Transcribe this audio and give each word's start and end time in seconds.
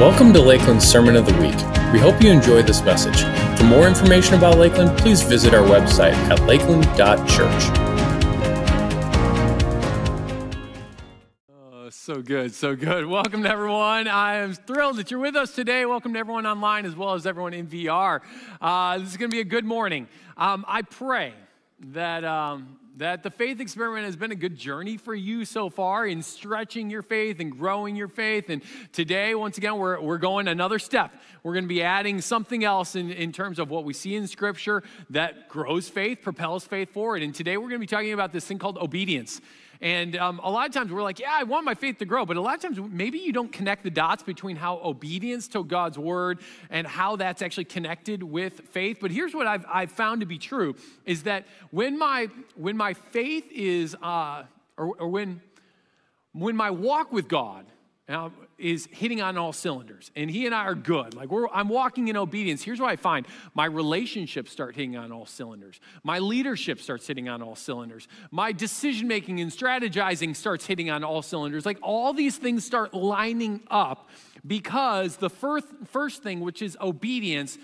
Welcome 0.00 0.32
to 0.32 0.40
Lakeland's 0.40 0.84
Sermon 0.84 1.14
of 1.14 1.24
the 1.24 1.32
Week. 1.34 1.54
We 1.92 2.00
hope 2.00 2.20
you 2.20 2.28
enjoy 2.28 2.62
this 2.62 2.82
message. 2.82 3.22
For 3.56 3.62
more 3.62 3.86
information 3.86 4.34
about 4.34 4.58
Lakeland, 4.58 4.98
please 4.98 5.22
visit 5.22 5.54
our 5.54 5.62
website 5.62 6.14
at 6.28 6.40
lakeland.church. 6.48 7.78
Oh, 11.48 11.90
so 11.90 12.20
good, 12.20 12.52
so 12.52 12.74
good. 12.74 13.06
Welcome 13.06 13.44
to 13.44 13.48
everyone. 13.48 14.08
I 14.08 14.38
am 14.38 14.54
thrilled 14.54 14.96
that 14.96 15.12
you're 15.12 15.20
with 15.20 15.36
us 15.36 15.54
today. 15.54 15.86
Welcome 15.86 16.14
to 16.14 16.18
everyone 16.18 16.44
online 16.44 16.86
as 16.86 16.96
well 16.96 17.14
as 17.14 17.24
everyone 17.24 17.54
in 17.54 17.68
VR. 17.68 18.20
Uh, 18.60 18.98
this 18.98 19.12
is 19.12 19.16
going 19.16 19.30
to 19.30 19.34
be 19.34 19.42
a 19.42 19.44
good 19.44 19.64
morning. 19.64 20.08
Um, 20.36 20.64
I 20.66 20.82
pray 20.82 21.34
that 21.92 22.24
um, 22.24 22.78
that 22.96 23.22
the 23.24 23.30
faith 23.30 23.60
experiment 23.60 24.04
has 24.04 24.14
been 24.14 24.30
a 24.30 24.36
good 24.36 24.56
journey 24.56 24.96
for 24.96 25.14
you 25.14 25.44
so 25.44 25.68
far 25.68 26.06
in 26.06 26.22
stretching 26.22 26.90
your 26.90 27.02
faith 27.02 27.40
and 27.40 27.50
growing 27.50 27.96
your 27.96 28.06
faith. 28.08 28.48
And 28.48 28.62
today, 28.92 29.34
once 29.34 29.58
again, 29.58 29.78
we're, 29.78 30.00
we're 30.00 30.18
going 30.18 30.46
another 30.46 30.78
step. 30.78 31.12
We're 31.42 31.54
going 31.54 31.64
to 31.64 31.68
be 31.68 31.82
adding 31.82 32.20
something 32.20 32.62
else 32.62 32.94
in, 32.94 33.10
in 33.10 33.32
terms 33.32 33.58
of 33.58 33.68
what 33.68 33.84
we 33.84 33.92
see 33.92 34.14
in 34.14 34.28
Scripture 34.28 34.84
that 35.10 35.48
grows 35.48 35.88
faith, 35.88 36.20
propels 36.22 36.64
faith 36.64 36.90
forward. 36.90 37.22
And 37.22 37.34
today, 37.34 37.56
we're 37.56 37.68
going 37.68 37.80
to 37.80 37.86
be 37.86 37.86
talking 37.86 38.12
about 38.12 38.32
this 38.32 38.46
thing 38.46 38.58
called 38.58 38.78
obedience. 38.78 39.40
And 39.80 40.16
um, 40.16 40.40
a 40.42 40.50
lot 40.50 40.66
of 40.66 40.74
times 40.74 40.92
we're 40.92 41.02
like, 41.02 41.18
yeah, 41.18 41.32
I 41.32 41.44
want 41.44 41.64
my 41.64 41.74
faith 41.74 41.98
to 41.98 42.04
grow. 42.04 42.24
But 42.24 42.36
a 42.36 42.40
lot 42.40 42.54
of 42.54 42.60
times 42.60 42.78
maybe 42.90 43.18
you 43.18 43.32
don't 43.32 43.52
connect 43.52 43.84
the 43.84 43.90
dots 43.90 44.22
between 44.22 44.56
how 44.56 44.80
obedience 44.82 45.48
to 45.48 45.64
God's 45.64 45.98
word 45.98 46.40
and 46.70 46.86
how 46.86 47.16
that's 47.16 47.42
actually 47.42 47.64
connected 47.64 48.22
with 48.22 48.60
faith. 48.70 48.98
But 49.00 49.10
here's 49.10 49.34
what 49.34 49.46
I've, 49.46 49.64
I've 49.72 49.92
found 49.92 50.20
to 50.20 50.26
be 50.26 50.38
true 50.38 50.74
is 51.04 51.24
that 51.24 51.46
when 51.70 51.98
my, 51.98 52.28
when 52.56 52.76
my 52.76 52.94
faith 52.94 53.50
is, 53.52 53.96
uh, 54.02 54.44
or, 54.76 54.94
or 54.98 55.08
when, 55.08 55.40
when 56.32 56.56
my 56.56 56.70
walk 56.70 57.12
with 57.12 57.28
God 57.28 57.66
now, 58.06 58.32
is 58.58 58.86
hitting 58.92 59.22
on 59.22 59.38
all 59.38 59.54
cylinders, 59.54 60.10
and 60.14 60.30
he 60.30 60.44
and 60.44 60.54
I 60.54 60.64
are 60.64 60.74
good. 60.74 61.14
Like 61.14 61.30
I'm 61.52 61.70
walking 61.70 62.08
in 62.08 62.18
obedience. 62.18 62.62
Here's 62.62 62.78
what 62.78 62.90
I 62.90 62.96
find: 62.96 63.26
my 63.54 63.64
relationships 63.64 64.52
start 64.52 64.74
hitting 64.74 64.94
on 64.94 65.10
all 65.10 65.24
cylinders. 65.24 65.80
My 66.02 66.18
leadership 66.18 66.80
starts 66.80 67.06
hitting 67.06 67.30
on 67.30 67.40
all 67.40 67.56
cylinders. 67.56 68.06
My 68.30 68.52
decision 68.52 69.08
making 69.08 69.40
and 69.40 69.50
strategizing 69.50 70.36
starts 70.36 70.66
hitting 70.66 70.90
on 70.90 71.02
all 71.02 71.22
cylinders. 71.22 71.64
Like 71.64 71.78
all 71.80 72.12
these 72.12 72.36
things 72.36 72.62
start 72.64 72.92
lining 72.92 73.62
up 73.70 74.10
because 74.46 75.16
the 75.16 75.30
first 75.30 75.66
first 75.86 76.22
thing, 76.22 76.40
which 76.40 76.60
is 76.60 76.76
obedience, 76.82 77.56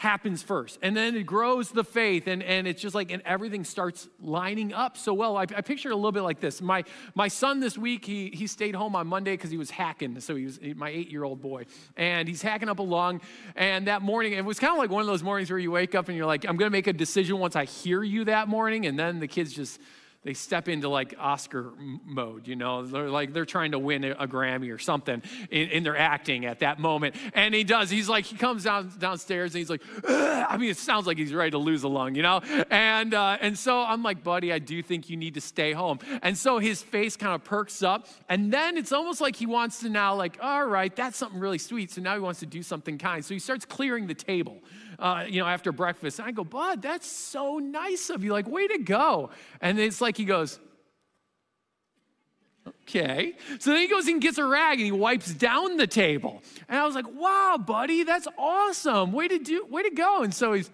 happens 0.00 0.42
first. 0.42 0.78
And 0.80 0.96
then 0.96 1.14
it 1.14 1.24
grows 1.24 1.72
the 1.72 1.84
faith, 1.84 2.26
and, 2.26 2.42
and 2.42 2.66
it's 2.66 2.80
just 2.80 2.94
like, 2.94 3.10
and 3.10 3.20
everything 3.26 3.64
starts 3.64 4.08
lining 4.18 4.72
up 4.72 4.96
so 4.96 5.12
well. 5.12 5.36
I, 5.36 5.42
I 5.42 5.60
picture 5.60 5.90
it 5.90 5.92
a 5.92 5.96
little 5.96 6.10
bit 6.10 6.22
like 6.22 6.40
this. 6.40 6.62
My, 6.62 6.84
my 7.14 7.28
son 7.28 7.60
this 7.60 7.76
week, 7.76 8.06
he, 8.06 8.30
he 8.30 8.46
stayed 8.46 8.74
home 8.74 8.96
on 8.96 9.06
Monday 9.06 9.34
because 9.34 9.50
he 9.50 9.58
was 9.58 9.68
hacking. 9.68 10.18
So 10.20 10.36
he 10.36 10.46
was 10.46 10.58
my 10.74 10.88
eight 10.88 11.10
year 11.10 11.22
old 11.22 11.42
boy. 11.42 11.66
And 11.98 12.26
he's 12.26 12.40
hacking 12.40 12.70
up 12.70 12.78
along. 12.78 13.20
And 13.56 13.88
that 13.88 14.00
morning, 14.00 14.32
it 14.32 14.42
was 14.42 14.58
kind 14.58 14.72
of 14.72 14.78
like 14.78 14.88
one 14.88 15.02
of 15.02 15.06
those 15.06 15.22
mornings 15.22 15.50
where 15.50 15.58
you 15.58 15.70
wake 15.70 15.94
up 15.94 16.08
and 16.08 16.16
you're 16.16 16.24
like, 16.24 16.46
I'm 16.48 16.56
going 16.56 16.70
to 16.70 16.72
make 16.72 16.86
a 16.86 16.94
decision 16.94 17.38
once 17.38 17.54
I 17.54 17.66
hear 17.66 18.02
you 18.02 18.24
that 18.24 18.48
morning. 18.48 18.86
And 18.86 18.98
then 18.98 19.20
the 19.20 19.28
kids 19.28 19.52
just, 19.52 19.78
they 20.22 20.34
step 20.34 20.68
into 20.68 20.88
like 20.88 21.14
Oscar 21.18 21.72
mode, 21.78 22.46
you 22.46 22.54
know, 22.54 22.84
they're 22.84 23.08
like 23.08 23.32
they're 23.32 23.46
trying 23.46 23.72
to 23.72 23.78
win 23.78 24.04
a, 24.04 24.28
Grammy 24.28 24.72
or 24.72 24.78
something 24.78 25.22
in, 25.50 25.68
in, 25.70 25.82
their 25.82 25.96
acting 25.96 26.44
at 26.44 26.58
that 26.58 26.78
moment. 26.78 27.16
And 27.32 27.54
he 27.54 27.64
does. 27.64 27.88
He's 27.88 28.08
like, 28.08 28.26
he 28.26 28.36
comes 28.36 28.64
down 28.64 28.92
downstairs 28.98 29.54
and 29.54 29.60
he's 29.60 29.70
like, 29.70 29.82
Ugh. 30.06 30.46
I 30.48 30.58
mean, 30.58 30.70
it 30.70 30.76
sounds 30.76 31.06
like 31.06 31.16
he's 31.16 31.32
ready 31.32 31.52
to 31.52 31.58
lose 31.58 31.84
a 31.84 31.88
lung, 31.88 32.14
you 32.14 32.22
know? 32.22 32.40
And 32.70 33.14
uh, 33.14 33.38
and 33.40 33.58
so 33.58 33.80
I'm 33.80 34.02
like, 34.02 34.22
buddy, 34.22 34.52
I 34.52 34.58
do 34.58 34.82
think 34.82 35.08
you 35.08 35.16
need 35.16 35.34
to 35.34 35.40
stay 35.40 35.72
home. 35.72 35.98
And 36.22 36.36
so 36.36 36.58
his 36.58 36.82
face 36.82 37.16
kind 37.16 37.34
of 37.34 37.42
perks 37.42 37.82
up, 37.82 38.06
and 38.28 38.52
then 38.52 38.76
it's 38.76 38.92
almost 38.92 39.22
like 39.22 39.36
he 39.36 39.46
wants 39.46 39.80
to 39.80 39.88
now, 39.88 40.14
like, 40.14 40.38
all 40.42 40.66
right, 40.66 40.94
that's 40.94 41.16
something 41.16 41.40
really 41.40 41.58
sweet. 41.58 41.92
So 41.92 42.02
now 42.02 42.14
he 42.14 42.20
wants 42.20 42.40
to 42.40 42.46
do 42.46 42.62
something 42.62 42.98
kind. 42.98 43.24
So 43.24 43.32
he 43.32 43.40
starts 43.40 43.64
clearing 43.64 44.06
the 44.06 44.14
table 44.14 44.58
uh, 45.00 45.24
you 45.26 45.40
know, 45.40 45.46
after 45.46 45.72
breakfast. 45.72 46.18
And 46.18 46.28
I 46.28 46.32
go, 46.32 46.44
Bud, 46.44 46.82
that's 46.82 47.10
so 47.10 47.58
nice 47.58 48.10
of 48.10 48.22
you. 48.22 48.32
Like, 48.32 48.46
way 48.46 48.68
to 48.68 48.78
go. 48.78 49.30
And 49.60 49.78
it's 49.78 50.00
like 50.00 50.09
he 50.16 50.24
goes, 50.24 50.58
Okay. 52.90 53.34
So 53.60 53.70
then 53.70 53.80
he 53.80 53.88
goes 53.88 54.08
and 54.08 54.20
gets 54.20 54.38
a 54.38 54.44
rag 54.44 54.78
and 54.78 54.84
he 54.84 54.92
wipes 54.92 55.32
down 55.32 55.76
the 55.76 55.86
table. 55.86 56.42
And 56.68 56.78
I 56.78 56.84
was 56.84 56.94
like, 56.94 57.06
wow, 57.14 57.56
buddy, 57.56 58.02
that's 58.02 58.26
awesome. 58.36 59.12
Way 59.12 59.28
to 59.28 59.38
do, 59.38 59.64
way 59.70 59.84
to 59.84 59.90
go. 59.90 60.22
And 60.22 60.34
so 60.34 60.54
he's, 60.54 60.70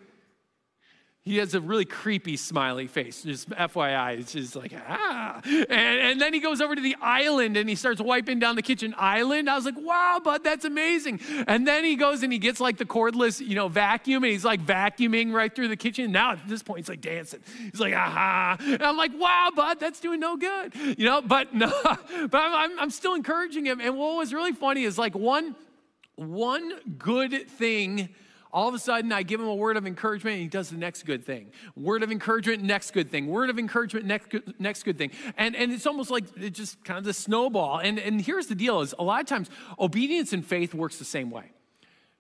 he 1.26 1.38
has 1.38 1.54
a 1.54 1.60
really 1.60 1.84
creepy 1.84 2.36
smiley 2.36 2.86
face, 2.86 3.24
just 3.24 3.50
FYI. 3.50 4.20
It's 4.20 4.32
just 4.32 4.54
like, 4.54 4.72
ah. 4.88 5.40
And, 5.44 5.68
and 5.68 6.20
then 6.20 6.32
he 6.32 6.38
goes 6.38 6.60
over 6.60 6.76
to 6.76 6.80
the 6.80 6.94
island 7.02 7.56
and 7.56 7.68
he 7.68 7.74
starts 7.74 8.00
wiping 8.00 8.38
down 8.38 8.54
the 8.54 8.62
kitchen 8.62 8.94
island. 8.96 9.50
I 9.50 9.56
was 9.56 9.64
like, 9.64 9.74
wow, 9.76 10.20
bud, 10.22 10.44
that's 10.44 10.64
amazing. 10.64 11.18
And 11.48 11.66
then 11.66 11.82
he 11.82 11.96
goes 11.96 12.22
and 12.22 12.32
he 12.32 12.38
gets 12.38 12.60
like 12.60 12.76
the 12.76 12.84
cordless, 12.84 13.44
you 13.44 13.56
know, 13.56 13.66
vacuum 13.66 14.22
and 14.22 14.30
he's 14.30 14.44
like 14.44 14.64
vacuuming 14.64 15.32
right 15.32 15.52
through 15.52 15.66
the 15.66 15.76
kitchen. 15.76 16.12
Now 16.12 16.30
at 16.30 16.46
this 16.46 16.62
point, 16.62 16.78
he's 16.78 16.88
like 16.88 17.00
dancing. 17.00 17.40
He's 17.72 17.80
like, 17.80 17.92
aha. 17.92 18.56
And 18.60 18.82
I'm 18.84 18.96
like, 18.96 19.10
wow, 19.18 19.50
bud, 19.52 19.80
that's 19.80 19.98
doing 19.98 20.20
no 20.20 20.36
good. 20.36 20.76
You 20.76 21.06
know, 21.06 21.22
but 21.22 21.52
no, 21.52 21.72
but 21.82 22.34
I'm, 22.40 22.78
I'm 22.78 22.90
still 22.90 23.14
encouraging 23.14 23.66
him. 23.66 23.80
And 23.80 23.98
what 23.98 24.16
was 24.16 24.32
really 24.32 24.52
funny 24.52 24.84
is 24.84 24.96
like 24.96 25.16
one, 25.16 25.56
one 26.14 26.72
good 26.98 27.50
thing 27.50 28.10
all 28.56 28.68
of 28.68 28.74
a 28.74 28.78
sudden 28.78 29.12
I 29.12 29.22
give 29.22 29.38
him 29.38 29.48
a 29.48 29.54
word 29.54 29.76
of 29.76 29.86
encouragement 29.86 30.36
and 30.36 30.42
he 30.42 30.48
does 30.48 30.70
the 30.70 30.78
next 30.78 31.02
good 31.02 31.26
thing. 31.26 31.52
Word 31.76 32.02
of 32.02 32.10
encouragement, 32.10 32.62
next 32.62 32.92
good 32.92 33.10
thing. 33.10 33.26
Word 33.26 33.50
of 33.50 33.58
encouragement, 33.58 34.06
next 34.06 34.30
good, 34.30 34.54
next 34.58 34.82
good 34.84 34.96
thing. 34.96 35.10
And, 35.36 35.54
and 35.54 35.70
it's 35.70 35.86
almost 35.86 36.10
like 36.10 36.24
it's 36.38 36.58
just 36.58 36.82
kind 36.82 36.96
of 36.96 37.04
the 37.04 37.12
snowball. 37.12 37.80
And, 37.80 37.98
and 37.98 38.18
here's 38.18 38.46
the 38.46 38.54
deal 38.54 38.80
is 38.80 38.94
a 38.98 39.04
lot 39.04 39.20
of 39.20 39.26
times 39.26 39.50
obedience 39.78 40.32
and 40.32 40.44
faith 40.44 40.72
works 40.72 40.96
the 40.96 41.04
same 41.04 41.30
way. 41.30 41.52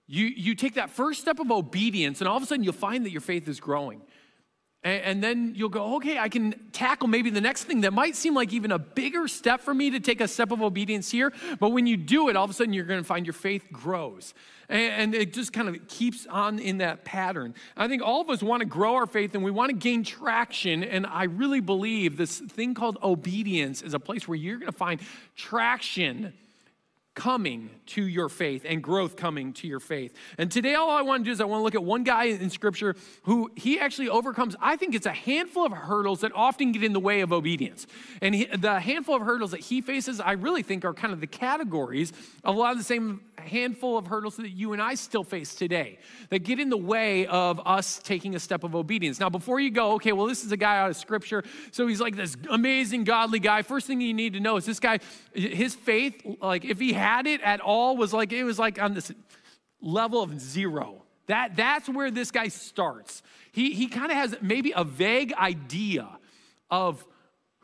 You, 0.06 0.26
you 0.26 0.54
take 0.54 0.74
that 0.74 0.90
first 0.90 1.22
step 1.22 1.40
of 1.40 1.50
obedience 1.50 2.20
and 2.20 2.28
all 2.28 2.36
of 2.36 2.42
a 2.42 2.46
sudden 2.46 2.62
you'll 2.62 2.74
find 2.74 3.06
that 3.06 3.12
your 3.12 3.22
faith 3.22 3.48
is 3.48 3.58
growing. 3.58 4.02
And, 4.86 5.20
then 5.20 5.54
you'll 5.56 5.68
go, 5.68 5.96
okay, 5.96 6.16
I 6.16 6.28
can 6.28 6.54
tackle 6.70 7.08
maybe 7.08 7.28
the 7.28 7.40
next 7.40 7.64
thing 7.64 7.80
that 7.80 7.92
might 7.92 8.14
seem 8.14 8.34
like 8.34 8.52
even 8.52 8.70
a 8.70 8.78
bigger 8.78 9.26
step 9.26 9.60
for 9.60 9.74
me 9.74 9.90
to 9.90 9.98
take 9.98 10.20
a 10.20 10.28
step 10.28 10.52
of 10.52 10.62
obedience 10.62 11.10
here. 11.10 11.32
But 11.58 11.70
when 11.70 11.88
you 11.88 11.96
do 11.96 12.28
it, 12.28 12.36
all 12.36 12.44
of 12.44 12.50
a 12.50 12.54
sudden 12.54 12.72
you're 12.72 12.84
going 12.84 13.00
to 13.00 13.04
find 13.04 13.26
your 13.26 13.32
faith 13.32 13.64
grows. 13.72 14.32
And, 14.68 15.12
it 15.12 15.32
just 15.32 15.52
kind 15.52 15.68
of 15.68 15.88
keeps 15.88 16.26
on 16.28 16.60
in 16.60 16.78
that 16.78 17.04
pattern. 17.04 17.54
I 17.76 17.88
think 17.88 18.00
all 18.00 18.20
of 18.20 18.30
us 18.30 18.44
want 18.44 18.60
to 18.60 18.66
grow 18.66 18.94
our 18.94 19.06
faith 19.06 19.34
and 19.34 19.42
we 19.42 19.50
want 19.50 19.70
to 19.70 19.76
gain 19.76 20.04
traction. 20.04 20.84
And 20.84 21.04
I 21.04 21.24
really 21.24 21.60
believe 21.60 22.16
this 22.16 22.38
thing 22.38 22.74
called 22.74 22.98
obedience 23.02 23.82
is 23.82 23.92
a 23.92 24.00
place 24.00 24.28
where 24.28 24.36
you're 24.36 24.58
going 24.58 24.70
to 24.70 24.78
find 24.78 25.00
traction 25.34 26.32
coming 27.16 27.70
to 27.86 28.06
your 28.06 28.28
faith 28.28 28.64
and 28.68 28.82
growth 28.82 29.16
coming 29.16 29.52
to 29.54 29.66
your 29.66 29.80
faith. 29.80 30.14
And 30.38 30.52
today, 30.52 30.74
all 30.74 30.90
I 30.90 31.00
want 31.00 31.24
to 31.24 31.24
do 31.24 31.32
is 31.32 31.40
I 31.40 31.46
want 31.46 31.60
to 31.60 31.64
look 31.64 31.74
at 31.74 31.82
one 31.82 32.04
guy 32.04 32.24
in 32.24 32.50
Scripture 32.50 32.94
who 33.22 33.50
he 33.56 33.80
actually 33.80 34.10
overcomes, 34.10 34.54
I 34.60 34.76
think 34.76 34.94
it's 34.94 35.06
a 35.06 35.12
handful 35.12 35.64
of 35.64 35.72
hurdles 35.72 36.20
that 36.20 36.30
often 36.34 36.72
get 36.72 36.84
in 36.84 36.92
the 36.92 37.00
way 37.00 37.22
of 37.22 37.32
obedience. 37.32 37.86
And 38.20 38.34
he, 38.34 38.44
the 38.44 38.78
handful 38.78 39.16
of 39.16 39.22
hurdles 39.22 39.52
that 39.52 39.60
he 39.60 39.80
faces, 39.80 40.20
I 40.20 40.32
really 40.32 40.62
think 40.62 40.84
are 40.84 40.92
kind 40.92 41.12
of 41.12 41.20
the 41.20 41.26
categories 41.26 42.12
of 42.44 42.54
a 42.54 42.58
lot 42.58 42.72
of 42.72 42.78
the 42.78 42.84
same 42.84 43.22
handful 43.38 43.96
of 43.98 44.06
hurdles 44.06 44.36
that 44.36 44.50
you 44.50 44.72
and 44.72 44.82
I 44.82 44.94
still 44.94 45.24
face 45.24 45.54
today 45.54 45.98
that 46.30 46.40
get 46.40 46.58
in 46.58 46.70
the 46.70 46.76
way 46.76 47.26
of 47.26 47.60
us 47.64 47.98
taking 47.98 48.34
a 48.34 48.40
step 48.40 48.64
of 48.64 48.74
obedience. 48.74 49.20
Now, 49.20 49.30
before 49.30 49.60
you 49.60 49.70
go, 49.70 49.92
okay, 49.92 50.12
well, 50.12 50.26
this 50.26 50.44
is 50.44 50.52
a 50.52 50.56
guy 50.56 50.78
out 50.78 50.90
of 50.90 50.96
Scripture, 50.96 51.42
so 51.70 51.86
he's 51.86 52.00
like 52.00 52.16
this 52.16 52.36
amazing, 52.50 53.04
godly 53.04 53.38
guy. 53.38 53.62
First 53.62 53.86
thing 53.86 54.00
you 54.00 54.14
need 54.14 54.34
to 54.34 54.40
know 54.40 54.56
is 54.56 54.64
this 54.64 54.80
guy, 54.80 54.98
his 55.32 55.74
faith, 55.74 56.20
like 56.40 56.64
if 56.64 56.78
he 56.78 56.92
had 56.92 57.26
it 57.26 57.40
at 57.42 57.60
all, 57.60 57.96
was 57.96 58.12
like, 58.12 58.32
it 58.32 58.44
was 58.44 58.58
like 58.58 58.80
on 58.80 58.94
this 58.94 59.12
level 59.80 60.22
of 60.22 60.40
zero. 60.40 61.02
That, 61.26 61.56
that's 61.56 61.88
where 61.88 62.10
this 62.10 62.30
guy 62.30 62.48
starts. 62.48 63.22
He, 63.52 63.72
he 63.72 63.88
kind 63.88 64.10
of 64.10 64.16
has 64.16 64.36
maybe 64.40 64.72
a 64.76 64.84
vague 64.84 65.32
idea 65.32 66.08
of 66.70 67.04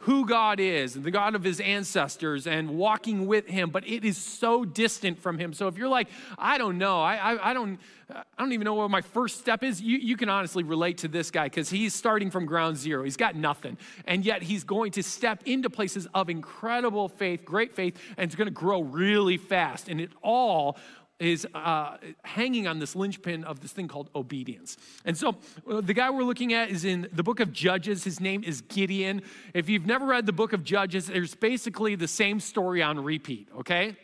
who 0.03 0.27
God 0.27 0.59
is 0.59 0.97
and 0.97 1.05
the 1.05 1.13
God 1.13 1.37
of 1.37 1.45
his 1.45 1.61
ancestors 1.61 2.49
and 2.49 2.71
walking 2.71 3.29
with 3.29 3.47
him, 3.47 3.71
but 3.71 3.87
it 3.87 4.05
is 4.05 4.19
so 4.19 4.65
distant 4.65 5.21
from 5.21 5.39
him. 5.39 5.53
So 5.53 5.69
if 5.69 5.79
you're 5.79 5.89
like, 5.89 6.09
I 6.37 6.59
don't 6.59 6.77
know, 6.77 7.01
I, 7.01 7.35
I, 7.35 7.51
I 7.51 7.55
don't, 7.55 7.79
I 8.11 8.25
don't 8.37 8.53
even 8.53 8.65
know 8.65 8.75
what 8.75 8.91
my 8.91 9.01
first 9.01 9.39
step 9.39 9.63
is, 9.63 9.81
you, 9.81 9.99
you 9.99 10.17
can 10.17 10.29
honestly 10.29 10.65
relate 10.65 10.99
to 10.99 11.09
this 11.09 11.31
guy 11.31 11.47
because 11.47 11.71
he's 11.71 11.95
starting 11.95 12.33
from 12.33 12.47
ground 12.47 12.79
zero. 12.79 13.05
He's 13.05 13.17
got 13.17 13.37
nothing. 13.37 13.79
And 14.05 14.25
yet 14.25 14.43
he's 14.43 14.65
going 14.65 14.91
to 14.93 15.05
step 15.05 15.43
into 15.47 15.71
places 15.71 16.09
of 16.15 16.29
incredible 16.29 17.09
faith, 17.09 17.45
great 17.45 17.73
faith, 17.73 17.97
and 18.17 18.27
it's 18.27 18.35
going 18.35 18.49
to 18.49 18.53
grow 18.53 18.83
really 18.83 19.37
fast. 19.37 19.89
And 19.89 20.01
it 20.01 20.11
all 20.21 20.77
is 21.23 21.47
uh, 21.55 21.97
hanging 22.25 22.67
on 22.67 22.79
this 22.79 22.97
linchpin 22.97 23.45
of 23.45 23.61
this 23.61 23.73
thing 23.73 23.89
called 23.89 24.11
obedience. 24.15 24.77
And 25.05 25.17
so 25.17 25.37
uh, 25.71 25.81
the 25.81 25.95
guy 25.95 26.11
we're 26.11 26.25
looking 26.25 26.53
at 26.53 26.71
is 26.71 26.85
in 26.85 27.09
the 27.13 27.23
book 27.23 27.41
of 27.41 27.53
Judges. 27.53 28.05
His 28.05 28.21
name 28.21 28.43
is 28.45 28.61
Gideon. 28.63 29.23
If 29.55 29.69
you've 29.69 29.87
never 29.87 30.07
read 30.07 30.27
the 30.27 30.33
book 30.33 30.53
of 30.53 30.65
Judges, 30.65 31.07
there's 31.07 31.35
basically 31.35 31.95
the 31.95 32.09
same 32.09 32.41
story 32.41 32.83
on 32.83 33.03
repeat, 33.03 33.49
okay? 33.59 33.97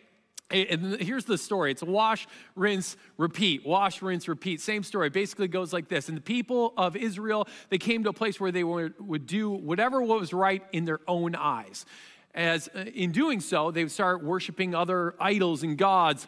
And 0.50 0.98
here's 1.00 1.26
the 1.26 1.36
story 1.36 1.72
it's 1.72 1.82
wash, 1.82 2.26
rinse, 2.56 2.96
repeat. 3.18 3.66
Wash, 3.66 4.00
rinse, 4.00 4.28
repeat. 4.28 4.60
Same 4.60 4.82
story. 4.82 5.10
Basically 5.10 5.48
goes 5.48 5.72
like 5.72 5.88
this. 5.88 6.08
And 6.08 6.16
the 6.16 6.22
people 6.22 6.72
of 6.76 6.96
Israel, 6.96 7.46
they 7.68 7.78
came 7.78 8.02
to 8.04 8.10
a 8.10 8.14
place 8.14 8.40
where 8.40 8.50
they 8.50 8.64
would 8.64 9.26
do 9.26 9.50
whatever 9.50 10.00
was 10.00 10.32
right 10.32 10.62
in 10.72 10.86
their 10.86 11.00
own 11.06 11.34
eyes. 11.34 11.84
As 12.34 12.68
uh, 12.74 12.84
in 12.94 13.12
doing 13.12 13.40
so, 13.40 13.70
they 13.70 13.82
would 13.82 13.92
start 13.92 14.22
worshiping 14.22 14.74
other 14.74 15.14
idols 15.18 15.62
and 15.62 15.76
gods. 15.76 16.26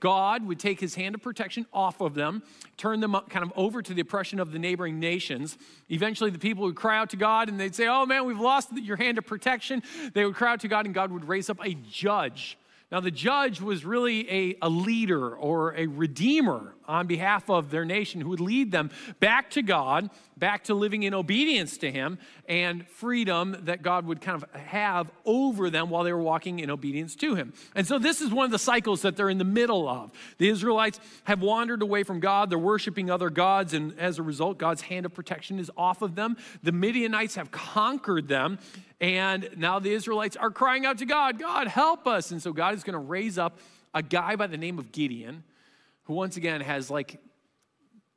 God 0.00 0.46
would 0.46 0.58
take 0.58 0.80
his 0.80 0.94
hand 0.94 1.14
of 1.14 1.22
protection 1.22 1.66
off 1.72 2.00
of 2.00 2.14
them, 2.14 2.42
turn 2.76 3.00
them 3.00 3.16
kind 3.28 3.44
of 3.44 3.52
over 3.56 3.82
to 3.82 3.94
the 3.94 4.00
oppression 4.00 4.40
of 4.40 4.52
the 4.52 4.58
neighboring 4.58 4.98
nations. 4.98 5.56
Eventually, 5.88 6.30
the 6.30 6.38
people 6.38 6.64
would 6.64 6.76
cry 6.76 6.98
out 6.98 7.10
to 7.10 7.16
God 7.16 7.48
and 7.48 7.58
they'd 7.58 7.74
say, 7.74 7.86
Oh 7.86 8.06
man, 8.06 8.24
we've 8.24 8.40
lost 8.40 8.72
your 8.76 8.96
hand 8.96 9.18
of 9.18 9.26
protection. 9.26 9.82
They 10.14 10.24
would 10.24 10.34
cry 10.34 10.52
out 10.52 10.60
to 10.60 10.68
God, 10.68 10.86
and 10.86 10.94
God 10.94 11.12
would 11.12 11.26
raise 11.26 11.48
up 11.50 11.58
a 11.64 11.74
judge 11.74 12.58
now, 12.90 13.00
the 13.00 13.10
judge 13.10 13.60
was 13.60 13.84
really 13.84 14.30
a, 14.30 14.56
a 14.62 14.68
leader 14.70 15.36
or 15.36 15.74
a 15.76 15.86
redeemer 15.86 16.74
on 16.88 17.06
behalf 17.06 17.50
of 17.50 17.70
their 17.70 17.84
nation 17.84 18.20
who 18.20 18.30
would 18.30 18.40
lead 18.40 18.72
them 18.72 18.90
back 19.20 19.50
to 19.50 19.62
God, 19.62 20.08
back 20.36 20.64
to 20.64 20.74
living 20.74 21.02
in 21.02 21.12
obedience 21.12 21.76
to 21.78 21.92
Him, 21.92 22.18
and 22.48 22.88
freedom 22.88 23.56
that 23.64 23.82
God 23.82 24.06
would 24.06 24.22
kind 24.22 24.42
of 24.42 24.60
have 24.60 25.10
over 25.26 25.68
them 25.68 25.90
while 25.90 26.02
they 26.02 26.12
were 26.12 26.22
walking 26.22 26.60
in 26.60 26.70
obedience 26.70 27.14
to 27.16 27.34
Him. 27.34 27.52
And 27.74 27.86
so, 27.86 27.98
this 27.98 28.20
is 28.20 28.30
one 28.30 28.46
of 28.46 28.50
the 28.50 28.58
cycles 28.58 29.02
that 29.02 29.16
they're 29.16 29.28
in 29.28 29.38
the 29.38 29.44
middle 29.44 29.86
of. 29.88 30.10
The 30.38 30.48
Israelites 30.48 30.98
have 31.24 31.42
wandered 31.42 31.82
away 31.82 32.02
from 32.02 32.20
God, 32.20 32.48
they're 32.50 32.58
worshiping 32.58 33.10
other 33.10 33.30
gods, 33.30 33.74
and 33.74 33.98
as 33.98 34.18
a 34.18 34.22
result, 34.22 34.58
God's 34.58 34.82
hand 34.82 35.04
of 35.04 35.12
protection 35.12 35.58
is 35.58 35.70
off 35.76 36.00
of 36.00 36.14
them. 36.14 36.36
The 36.62 36.72
Midianites 36.72 37.34
have 37.34 37.50
conquered 37.50 38.28
them, 38.28 38.58
and 39.00 39.50
now 39.56 39.78
the 39.78 39.92
Israelites 39.92 40.36
are 40.36 40.50
crying 40.50 40.86
out 40.86 40.98
to 40.98 41.06
God, 41.06 41.38
God, 41.38 41.68
help 41.68 42.06
us. 42.06 42.30
And 42.30 42.42
so, 42.42 42.52
God 42.52 42.74
is 42.74 42.82
going 42.82 42.94
to 42.94 42.98
raise 42.98 43.36
up 43.36 43.58
a 43.94 44.02
guy 44.02 44.36
by 44.36 44.46
the 44.46 44.56
name 44.56 44.78
of 44.78 44.92
Gideon 44.92 45.44
who 46.08 46.14
once 46.14 46.38
again 46.38 46.62
has 46.62 46.90
like 46.90 47.20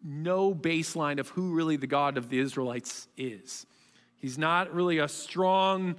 no 0.01 0.55
baseline 0.55 1.19
of 1.19 1.27
who 1.29 1.53
really 1.53 1.75
the 1.75 1.87
God 1.87 2.17
of 2.17 2.29
the 2.29 2.39
Israelites 2.39 3.07
is. 3.17 3.67
He's 4.17 4.37
not 4.37 4.73
really 4.73 4.99
a 4.99 5.07
strong, 5.07 5.95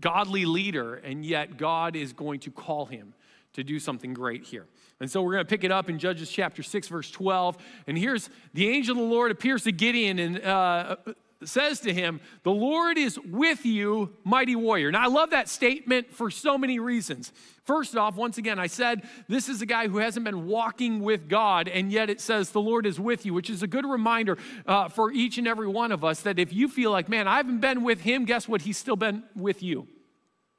godly 0.00 0.44
leader, 0.44 0.94
and 0.96 1.24
yet 1.24 1.56
God 1.56 1.96
is 1.96 2.12
going 2.12 2.40
to 2.40 2.50
call 2.50 2.84
him 2.84 3.14
to 3.54 3.64
do 3.64 3.80
something 3.80 4.12
great 4.12 4.44
here. 4.44 4.66
And 5.00 5.10
so 5.10 5.22
we're 5.22 5.32
going 5.32 5.44
to 5.44 5.48
pick 5.48 5.64
it 5.64 5.72
up 5.72 5.88
in 5.88 5.98
Judges 5.98 6.30
chapter 6.30 6.62
6, 6.62 6.88
verse 6.88 7.10
12. 7.10 7.56
And 7.86 7.96
here's 7.96 8.28
the 8.52 8.68
angel 8.68 8.96
of 8.96 9.02
the 9.02 9.08
Lord 9.08 9.30
appears 9.30 9.64
to 9.64 9.72
Gideon 9.72 10.18
and 10.18 10.42
uh, 10.42 10.96
says 11.44 11.80
to 11.80 11.92
him, 11.92 12.20
The 12.42 12.50
Lord 12.50 12.98
is 12.98 13.18
with 13.18 13.66
you, 13.66 14.14
mighty 14.24 14.56
warrior. 14.56 14.90
Now, 14.90 15.02
I 15.02 15.08
love 15.08 15.30
that 15.30 15.48
statement 15.48 16.12
for 16.12 16.30
so 16.30 16.56
many 16.56 16.78
reasons. 16.78 17.32
First 17.64 17.96
off, 17.96 18.16
once 18.16 18.38
again, 18.38 18.58
I 18.58 18.68
said 18.68 19.02
this 19.28 19.48
is 19.48 19.60
a 19.60 19.66
guy 19.66 19.88
who 19.88 19.98
hasn't 19.98 20.24
been 20.24 20.46
walking 20.46 21.00
with 21.00 21.28
God, 21.28 21.68
and 21.68 21.90
yet 21.90 22.08
it 22.08 22.20
says 22.20 22.50
the 22.50 22.60
Lord 22.60 22.86
is 22.86 23.00
with 23.00 23.26
you, 23.26 23.34
which 23.34 23.50
is 23.50 23.62
a 23.62 23.66
good 23.66 23.84
reminder 23.84 24.38
uh, 24.66 24.88
for 24.88 25.10
each 25.10 25.36
and 25.36 25.48
every 25.48 25.68
one 25.68 25.92
of 25.92 26.04
us 26.04 26.20
that 26.20 26.38
if 26.38 26.52
you 26.52 26.68
feel 26.68 26.90
like, 26.90 27.08
man, 27.08 27.26
I 27.26 27.36
haven't 27.36 27.60
been 27.60 27.82
with 27.82 28.00
him, 28.00 28.24
guess 28.24 28.48
what? 28.48 28.62
He's 28.62 28.78
still 28.78 28.96
been 28.96 29.24
with 29.34 29.62
you. 29.62 29.88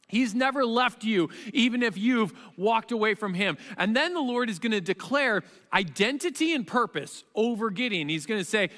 He's 0.10 0.34
never 0.34 0.66
left 0.66 1.04
you, 1.04 1.30
even 1.54 1.84
if 1.84 1.98
you've 1.98 2.32
walked 2.56 2.94
away 2.94 3.14
from 3.14 3.34
him. 3.34 3.58
And 3.78 3.96
then 3.96 4.14
the 4.14 4.22
Lord 4.22 4.50
is 4.50 4.58
going 4.58 4.72
to 4.72 4.80
declare 4.80 5.44
identity 5.74 6.54
and 6.54 6.66
purpose 6.66 7.26
over 7.36 7.70
Gideon. 7.70 8.08
He's 8.08 8.26
going 8.26 8.40
to 8.40 8.46
say, 8.46 8.70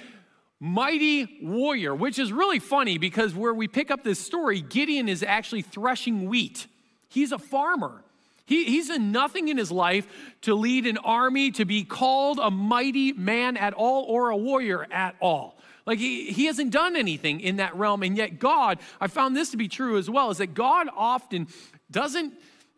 mighty 0.59 1.39
warrior, 1.41 1.95
which 1.95 2.19
is 2.19 2.33
really 2.33 2.59
funny 2.59 2.97
because 2.97 3.33
where 3.33 3.53
we 3.53 3.67
pick 3.67 3.91
up 3.91 4.03
this 4.03 4.19
story, 4.19 4.61
Gideon 4.61 5.07
is 5.07 5.23
actually 5.23 5.61
threshing 5.61 6.27
wheat. 6.27 6.67
He's 7.07 7.31
a 7.31 7.37
farmer. 7.37 8.03
He, 8.45 8.65
he's 8.65 8.87
done 8.87 9.11
nothing 9.11 9.47
in 9.47 9.57
his 9.57 9.71
life 9.71 10.07
to 10.41 10.55
lead 10.55 10.87
an 10.87 10.97
army, 10.97 11.51
to 11.51 11.65
be 11.65 11.83
called 11.83 12.39
a 12.41 12.49
mighty 12.49 13.13
man 13.13 13.57
at 13.57 13.73
all, 13.73 14.03
or 14.05 14.31
a 14.31 14.37
warrior 14.37 14.87
at 14.91 15.15
all. 15.21 15.55
Like 15.85 15.99
he, 15.99 16.31
he 16.31 16.45
hasn't 16.45 16.71
done 16.71 16.95
anything 16.95 17.41
in 17.41 17.57
that 17.57 17.75
realm. 17.75 18.03
And 18.03 18.17
yet, 18.17 18.39
God, 18.39 18.79
I 18.99 19.07
found 19.07 19.35
this 19.35 19.51
to 19.51 19.57
be 19.57 19.67
true 19.67 19.97
as 19.97 20.09
well, 20.09 20.29
is 20.31 20.39
that 20.39 20.53
God 20.53 20.87
often 20.95 21.47
doesn't 21.91 22.33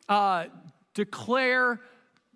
uh, 0.08 0.46
declare 0.94 1.80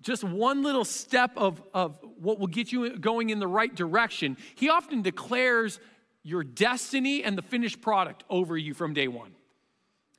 just 0.06 0.24
one 0.24 0.62
little 0.62 0.86
step 0.86 1.32
of, 1.36 1.62
of 1.74 1.98
what 2.22 2.40
will 2.40 2.48
get 2.48 2.72
you 2.72 2.98
going 2.98 3.32
in 3.32 3.40
the 3.40 3.48
right 3.48 3.74
direction, 3.74 4.38
he 4.54 4.70
often 4.70 5.02
declares 5.02 5.80
your 6.22 6.44
destiny 6.44 7.24
and 7.24 7.36
the 7.36 7.42
finished 7.42 7.82
product 7.82 8.24
over 8.30 8.56
you 8.56 8.76
from 8.76 8.94
day 8.94 9.08
one. 9.08 9.32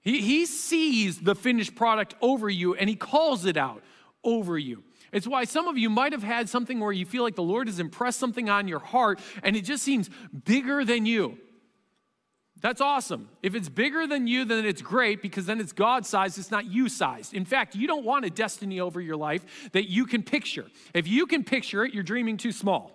He, 0.03 0.21
he 0.21 0.44
sees 0.44 1.21
the 1.21 1.37
finished 1.37 1.77
product 1.77 2.17
over 2.21 2.50
you 2.50 2.75
and 2.75 2.91
he 2.91 2.97
calls 2.97 3.47
it 3.47 3.56
out 3.56 3.83
over 4.25 4.59
you. 4.59 4.83
It's 5.12 5.27
why 5.27 5.44
some 5.44 5.69
of 5.69 5.79
you 5.79 5.89
might 5.89 6.12
have 6.12 6.23
had 6.23 6.49
something 6.49 6.81
where 6.81 6.93
you 6.93 7.06
feel 7.06 7.23
like 7.23 7.37
the 7.37 7.43
Lord 7.43 7.69
has 7.69 7.79
impressed 7.79 8.19
something 8.19 8.50
on 8.50 8.67
your 8.67 8.81
heart 8.81 9.21
and 9.44 9.55
it 9.55 9.62
just 9.62 9.85
seems 9.85 10.11
bigger 10.44 10.85
than 10.85 11.06
you. 11.06 11.39
That's 12.61 12.81
awesome. 12.81 13.29
If 13.43 13.55
it's 13.55 13.69
bigger 13.69 14.06
than 14.06 14.26
you, 14.26 14.44
then 14.44 14.64
it's 14.64 14.81
great 14.81 15.20
because 15.20 15.47
then 15.47 15.61
it's 15.61 15.73
God 15.73 16.06
sized, 16.06 16.38
it's 16.38 16.50
not 16.50 16.64
you 16.64 16.88
sized. 16.88 17.35
In 17.35 17.44
fact, 17.44 17.75
you 17.75 17.87
don't 17.87 18.05
want 18.05 18.25
a 18.25 18.31
destiny 18.31 18.81
over 18.81 19.00
your 19.00 19.17
life 19.17 19.70
that 19.73 19.91
you 19.91 20.06
can 20.06 20.23
picture. 20.23 20.67
If 20.94 21.06
you 21.06 21.26
can 21.26 21.44
picture 21.44 21.85
it, 21.85 21.93
you're 21.93 22.03
dreaming 22.03 22.38
too 22.38 22.53
small. 22.53 22.93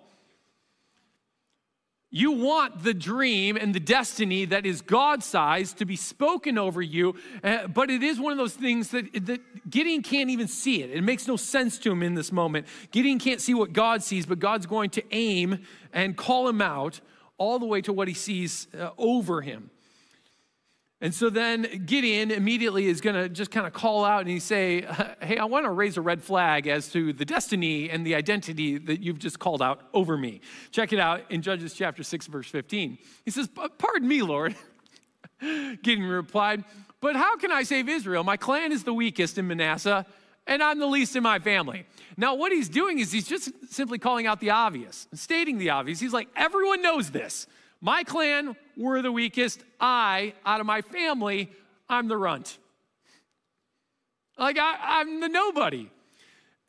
You 2.14 2.32
want 2.32 2.82
the 2.82 2.92
dream 2.92 3.56
and 3.56 3.74
the 3.74 3.80
destiny 3.80 4.44
that 4.44 4.66
is 4.66 4.82
God 4.82 5.22
sized 5.22 5.78
to 5.78 5.86
be 5.86 5.96
spoken 5.96 6.58
over 6.58 6.82
you, 6.82 7.14
uh, 7.42 7.68
but 7.68 7.88
it 7.88 8.02
is 8.02 8.20
one 8.20 8.32
of 8.32 8.38
those 8.38 8.52
things 8.52 8.90
that, 8.90 9.10
that 9.26 9.70
Gideon 9.70 10.02
can't 10.02 10.28
even 10.28 10.46
see 10.46 10.82
it. 10.82 10.90
It 10.90 11.02
makes 11.02 11.26
no 11.26 11.36
sense 11.36 11.78
to 11.78 11.90
him 11.90 12.02
in 12.02 12.14
this 12.14 12.30
moment. 12.30 12.66
Gideon 12.90 13.18
can't 13.18 13.40
see 13.40 13.54
what 13.54 13.72
God 13.72 14.02
sees, 14.02 14.26
but 14.26 14.40
God's 14.40 14.66
going 14.66 14.90
to 14.90 15.02
aim 15.10 15.60
and 15.94 16.14
call 16.14 16.46
him 16.48 16.60
out 16.60 17.00
all 17.38 17.58
the 17.58 17.66
way 17.66 17.80
to 17.82 17.92
what 17.92 18.08
he 18.08 18.14
sees 18.14 18.68
uh, 18.78 18.90
over 18.98 19.40
him. 19.42 19.70
And 21.02 21.12
so 21.12 21.30
then 21.30 21.82
Gideon 21.84 22.30
immediately 22.30 22.86
is 22.86 23.00
going 23.00 23.16
to 23.16 23.28
just 23.28 23.50
kind 23.50 23.66
of 23.66 23.72
call 23.72 24.04
out 24.04 24.20
and 24.20 24.30
he 24.30 24.38
say, 24.38 24.82
"Hey, 25.20 25.36
I 25.36 25.44
want 25.46 25.66
to 25.66 25.70
raise 25.70 25.96
a 25.96 26.00
red 26.00 26.22
flag 26.22 26.68
as 26.68 26.88
to 26.92 27.12
the 27.12 27.24
destiny 27.24 27.90
and 27.90 28.06
the 28.06 28.14
identity 28.14 28.78
that 28.78 29.00
you've 29.00 29.18
just 29.18 29.40
called 29.40 29.60
out 29.60 29.80
over 29.92 30.16
me." 30.16 30.40
Check 30.70 30.92
it 30.92 31.00
out 31.00 31.28
in 31.28 31.42
Judges 31.42 31.74
chapter 31.74 32.04
6 32.04 32.28
verse 32.28 32.46
15. 32.48 32.98
He 33.24 33.32
says, 33.32 33.48
"Pardon 33.78 34.06
me, 34.06 34.22
Lord." 34.22 34.54
Gideon 35.40 36.04
replied, 36.08 36.62
"But 37.00 37.16
how 37.16 37.36
can 37.36 37.50
I 37.50 37.64
save 37.64 37.88
Israel? 37.88 38.22
My 38.22 38.36
clan 38.36 38.70
is 38.70 38.84
the 38.84 38.94
weakest 38.94 39.38
in 39.38 39.48
Manasseh, 39.48 40.06
and 40.46 40.62
I'm 40.62 40.78
the 40.78 40.86
least 40.86 41.16
in 41.16 41.22
my 41.22 41.38
family." 41.38 41.86
Now, 42.16 42.34
what 42.34 42.52
he's 42.52 42.68
doing 42.68 42.98
is 42.98 43.10
he's 43.12 43.26
just 43.26 43.50
simply 43.72 43.98
calling 43.98 44.26
out 44.26 44.40
the 44.40 44.50
obvious, 44.50 45.06
stating 45.14 45.58
the 45.58 45.70
obvious. 45.70 46.00
He's 46.00 46.12
like, 46.12 46.28
everyone 46.36 46.82
knows 46.82 47.10
this. 47.10 47.46
My 47.80 48.04
clan, 48.04 48.54
we're 48.76 49.02
the 49.02 49.12
weakest. 49.12 49.62
I, 49.80 50.34
out 50.44 50.60
of 50.60 50.66
my 50.66 50.82
family, 50.82 51.50
I'm 51.88 52.08
the 52.08 52.16
runt. 52.16 52.58
Like, 54.38 54.58
I, 54.58 55.00
am 55.00 55.20
the 55.20 55.28
nobody. 55.28 55.90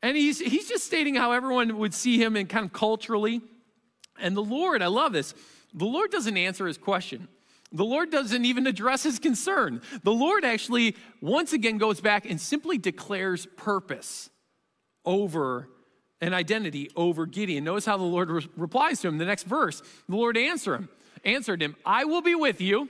And 0.01 0.17
he's, 0.17 0.39
he's 0.39 0.67
just 0.67 0.86
stating 0.86 1.15
how 1.15 1.31
everyone 1.31 1.77
would 1.77 1.93
see 1.93 2.21
him 2.21 2.36
and 2.36 2.47
kind 2.47 2.65
of 2.65 2.74
culturally. 2.74 3.41
And 4.19 4.36
the 4.36 4.43
Lord, 4.43 4.81
I 4.81 4.88
love 4.88 5.13
this, 5.13 5.33
the 5.74 5.86
Lord 5.86 6.12
doesn't 6.12 6.38
answer 6.38 6.67
his 6.67 6.77
question. 6.77 7.27
The 7.73 7.83
Lord 7.83 8.11
doesn't 8.11 8.45
even 8.45 8.67
address 8.67 9.03
his 9.03 9.17
concern. 9.17 9.81
The 10.03 10.11
Lord 10.11 10.45
actually, 10.45 10.95
once 11.21 11.53
again, 11.53 11.79
goes 11.79 11.99
back 11.99 12.29
and 12.29 12.39
simply 12.39 12.77
declares 12.77 13.47
purpose 13.57 14.29
over 15.03 15.67
an 16.21 16.33
identity 16.33 16.89
over 16.95 17.25
Gideon. 17.25 17.63
Notice 17.63 17.85
how 17.85 17.97
the 17.97 18.03
Lord 18.03 18.29
re- 18.29 18.47
replies 18.55 19.01
to 19.01 19.07
him. 19.07 19.17
The 19.17 19.25
next 19.25 19.43
verse, 19.43 19.81
the 20.07 20.15
Lord 20.15 20.37
answer 20.37 20.75
him, 20.75 20.87
answered 21.25 21.61
him, 21.61 21.75
I 21.85 22.05
will 22.05 22.21
be 22.21 22.35
with 22.35 22.61
you, 22.61 22.89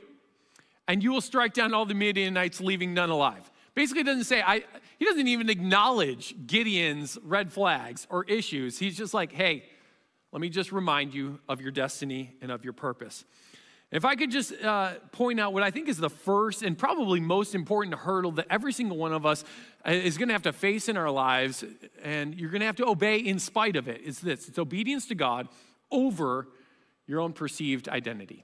and 0.88 1.02
you 1.02 1.12
will 1.12 1.22
strike 1.22 1.54
down 1.54 1.74
all 1.74 1.86
the 1.86 1.96
Midianites, 1.96 2.60
leaving 2.60 2.94
none 2.94 3.10
alive. 3.10 3.50
Basically, 3.74 4.04
doesn't 4.04 4.26
say, 4.26 4.42
I, 4.42 4.64
he 5.00 5.06
doesn't 5.06 5.28
even 5.28 5.50
acknowledge 5.50 6.36
Gideon's 6.46 7.18
red 7.24 7.52
flags 7.52 8.06
or 8.10 8.26
issues. 8.26 8.78
He's 8.78 8.98
just 8.98 9.14
like, 9.14 9.32
hey, 9.32 9.64
let 10.32 10.42
me 10.42 10.50
just 10.50 10.72
remind 10.72 11.14
you 11.14 11.40
of 11.48 11.62
your 11.62 11.72
destiny 11.72 12.36
and 12.42 12.52
of 12.52 12.64
your 12.64 12.74
purpose. 12.74 13.24
If 13.94 14.06
I 14.06 14.16
could 14.16 14.32
just 14.32 14.60
uh, 14.64 14.96
point 15.12 15.40
out 15.40 15.54
what 15.54 15.62
I 15.62 15.70
think 15.70 15.88
is 15.88 15.98
the 15.98 16.10
first 16.10 16.64
and 16.64 16.76
probably 16.76 17.20
most 17.20 17.54
important 17.54 17.94
hurdle 17.94 18.32
that 18.32 18.48
every 18.50 18.74
single 18.74 18.98
one 18.98 19.14
of 19.14 19.24
us 19.24 19.44
uh, 19.88 19.92
is 19.92 20.18
going 20.18 20.30
to 20.30 20.34
have 20.34 20.42
to 20.42 20.52
face 20.52 20.90
in 20.90 20.98
our 20.98 21.12
lives, 21.12 21.64
and 22.02 22.34
you're 22.34 22.50
going 22.50 22.62
to 22.62 22.66
have 22.66 22.76
to 22.78 22.88
obey 22.88 23.20
in 23.20 23.38
spite 23.38 23.76
of 23.76 23.88
it, 23.88 24.02
is 24.02 24.20
this 24.20 24.50
it's 24.50 24.58
obedience 24.58 25.06
to 25.10 25.16
God 25.16 25.48
over 25.92 26.48
your 27.06 27.20
own 27.20 27.34
perceived 27.34 27.88
identity. 27.88 28.44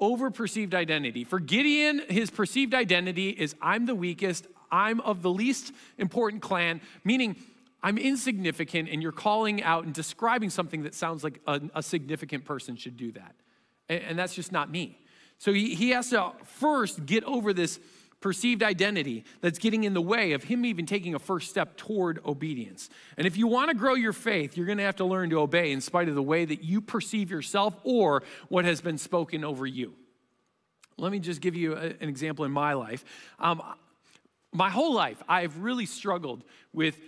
Over 0.00 0.30
perceived 0.30 0.74
identity. 0.74 1.24
For 1.24 1.40
Gideon, 1.40 2.00
his 2.08 2.30
perceived 2.30 2.72
identity 2.72 3.28
is 3.28 3.54
I'm 3.60 3.84
the 3.84 3.94
weakest, 3.94 4.46
I'm 4.72 5.00
of 5.00 5.20
the 5.20 5.30
least 5.30 5.74
important 5.98 6.40
clan, 6.40 6.80
meaning 7.04 7.36
I'm 7.82 7.98
insignificant, 7.98 8.88
and 8.88 9.02
you're 9.02 9.12
calling 9.12 9.62
out 9.62 9.84
and 9.84 9.92
describing 9.92 10.48
something 10.48 10.84
that 10.84 10.94
sounds 10.94 11.22
like 11.22 11.42
a, 11.46 11.60
a 11.74 11.82
significant 11.82 12.46
person 12.46 12.76
should 12.76 12.96
do 12.96 13.12
that. 13.12 13.34
And, 13.88 14.18
that's 14.18 14.34
just 14.34 14.52
not 14.52 14.70
me. 14.70 14.98
So 15.38 15.52
he, 15.52 15.90
has 15.90 16.10
to 16.10 16.32
first 16.44 17.06
get 17.06 17.24
over 17.24 17.52
this 17.52 17.78
perceived 18.20 18.62
identity 18.62 19.24
that's 19.40 19.58
getting 19.58 19.84
in 19.84 19.94
the 19.94 20.00
way 20.00 20.32
of 20.32 20.44
him 20.44 20.64
even 20.64 20.86
taking 20.86 21.14
a 21.14 21.18
first 21.18 21.50
step 21.50 21.76
toward 21.76 22.18
obedience. 22.24 22.88
And 23.16 23.26
if 23.26 23.36
you 23.36 23.46
want 23.46 23.70
to 23.70 23.76
grow 23.76 23.94
your 23.94 24.12
faith, 24.12 24.56
you're 24.56 24.66
going 24.66 24.78
to 24.78 24.84
have 24.84 24.96
to 24.96 25.04
learn 25.04 25.30
to 25.30 25.38
obey 25.38 25.70
in 25.70 25.80
spite 25.80 26.08
of 26.08 26.14
the 26.14 26.22
way 26.22 26.44
that 26.44 26.64
you 26.64 26.80
perceive 26.80 27.30
yourself 27.30 27.76
or 27.84 28.22
what 28.48 28.64
has 28.64 28.80
been 28.80 28.98
spoken 28.98 29.44
over 29.44 29.66
you. 29.66 29.94
Let 30.98 31.12
me 31.12 31.18
just 31.18 31.40
give 31.40 31.54
you 31.54 31.76
an 31.76 32.08
example 32.08 32.44
in 32.46 32.52
my 32.52 32.72
life. 32.72 33.04
Um, 33.38 33.62
my 34.52 34.70
whole 34.70 34.94
life, 34.94 35.22
I've 35.28 35.58
really 35.58 35.86
struggled 35.86 36.42
with 36.72 36.98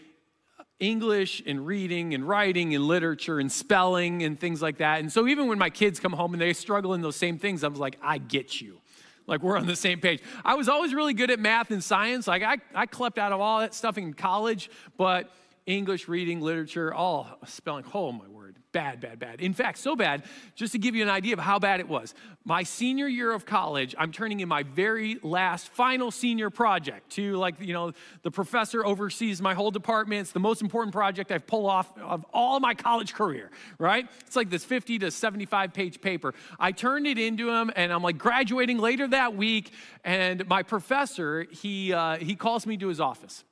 English 0.80 1.42
and 1.44 1.66
reading 1.66 2.14
and 2.14 2.26
writing 2.26 2.74
and 2.74 2.84
literature 2.86 3.40
and 3.40 3.50
spelling 3.50 4.22
and 4.22 4.38
things 4.38 4.62
like 4.62 4.78
that. 4.78 5.00
And 5.00 5.12
so 5.12 5.26
even 5.26 5.48
when 5.48 5.58
my 5.58 5.70
kids 5.70 5.98
come 5.98 6.12
home 6.12 6.34
and 6.34 6.40
they 6.40 6.52
struggle 6.52 6.94
in 6.94 7.00
those 7.00 7.16
same 7.16 7.38
things, 7.38 7.64
I'm 7.64 7.74
like, 7.74 7.98
I 8.02 8.18
get 8.18 8.60
you. 8.60 8.80
Like 9.26 9.42
we're 9.42 9.58
on 9.58 9.66
the 9.66 9.76
same 9.76 10.00
page. 10.00 10.22
I 10.44 10.54
was 10.54 10.68
always 10.68 10.94
really 10.94 11.14
good 11.14 11.30
at 11.30 11.38
math 11.38 11.70
and 11.70 11.84
science. 11.84 12.26
Like 12.26 12.42
I, 12.42 12.58
I 12.74 12.86
clept 12.86 13.18
out 13.18 13.32
of 13.32 13.40
all 13.40 13.60
that 13.60 13.74
stuff 13.74 13.98
in 13.98 14.14
college, 14.14 14.70
but 14.96 15.30
English, 15.66 16.08
reading, 16.08 16.40
literature, 16.40 16.94
all 16.94 17.28
spelling. 17.46 17.84
Oh 17.92 18.10
my 18.12 18.26
word. 18.26 18.37
Bad, 18.70 19.00
bad, 19.00 19.18
bad. 19.18 19.40
In 19.40 19.54
fact, 19.54 19.78
so 19.78 19.96
bad, 19.96 20.24
just 20.54 20.72
to 20.72 20.78
give 20.78 20.94
you 20.94 21.02
an 21.02 21.08
idea 21.08 21.32
of 21.32 21.38
how 21.38 21.58
bad 21.58 21.80
it 21.80 21.88
was. 21.88 22.14
My 22.44 22.64
senior 22.64 23.08
year 23.08 23.32
of 23.32 23.46
college, 23.46 23.94
I'm 23.96 24.12
turning 24.12 24.40
in 24.40 24.48
my 24.48 24.62
very 24.62 25.18
last 25.22 25.68
final 25.70 26.10
senior 26.10 26.50
project 26.50 27.08
to 27.12 27.36
like, 27.36 27.58
you 27.60 27.72
know, 27.72 27.92
the 28.22 28.30
professor 28.30 28.84
oversees 28.84 29.40
my 29.40 29.54
whole 29.54 29.70
department. 29.70 30.20
It's 30.20 30.32
the 30.32 30.40
most 30.40 30.60
important 30.60 30.92
project 30.92 31.32
I've 31.32 31.46
pulled 31.46 31.70
off 31.70 31.96
of 31.98 32.26
all 32.30 32.60
my 32.60 32.74
college 32.74 33.14
career, 33.14 33.50
right? 33.78 34.06
It's 34.26 34.36
like 34.36 34.50
this 34.50 34.66
50 34.66 34.98
to 34.98 35.10
75 35.10 35.72
page 35.72 36.02
paper. 36.02 36.34
I 36.60 36.72
turned 36.72 37.06
it 37.06 37.18
into 37.18 37.48
him 37.48 37.70
and 37.74 37.90
I'm 37.90 38.02
like 38.02 38.18
graduating 38.18 38.76
later 38.76 39.08
that 39.08 39.34
week. 39.34 39.72
And 40.04 40.46
my 40.46 40.62
professor, 40.62 41.46
he, 41.50 41.94
uh, 41.94 42.18
he 42.18 42.34
calls 42.34 42.66
me 42.66 42.76
to 42.76 42.88
his 42.88 43.00
office. 43.00 43.44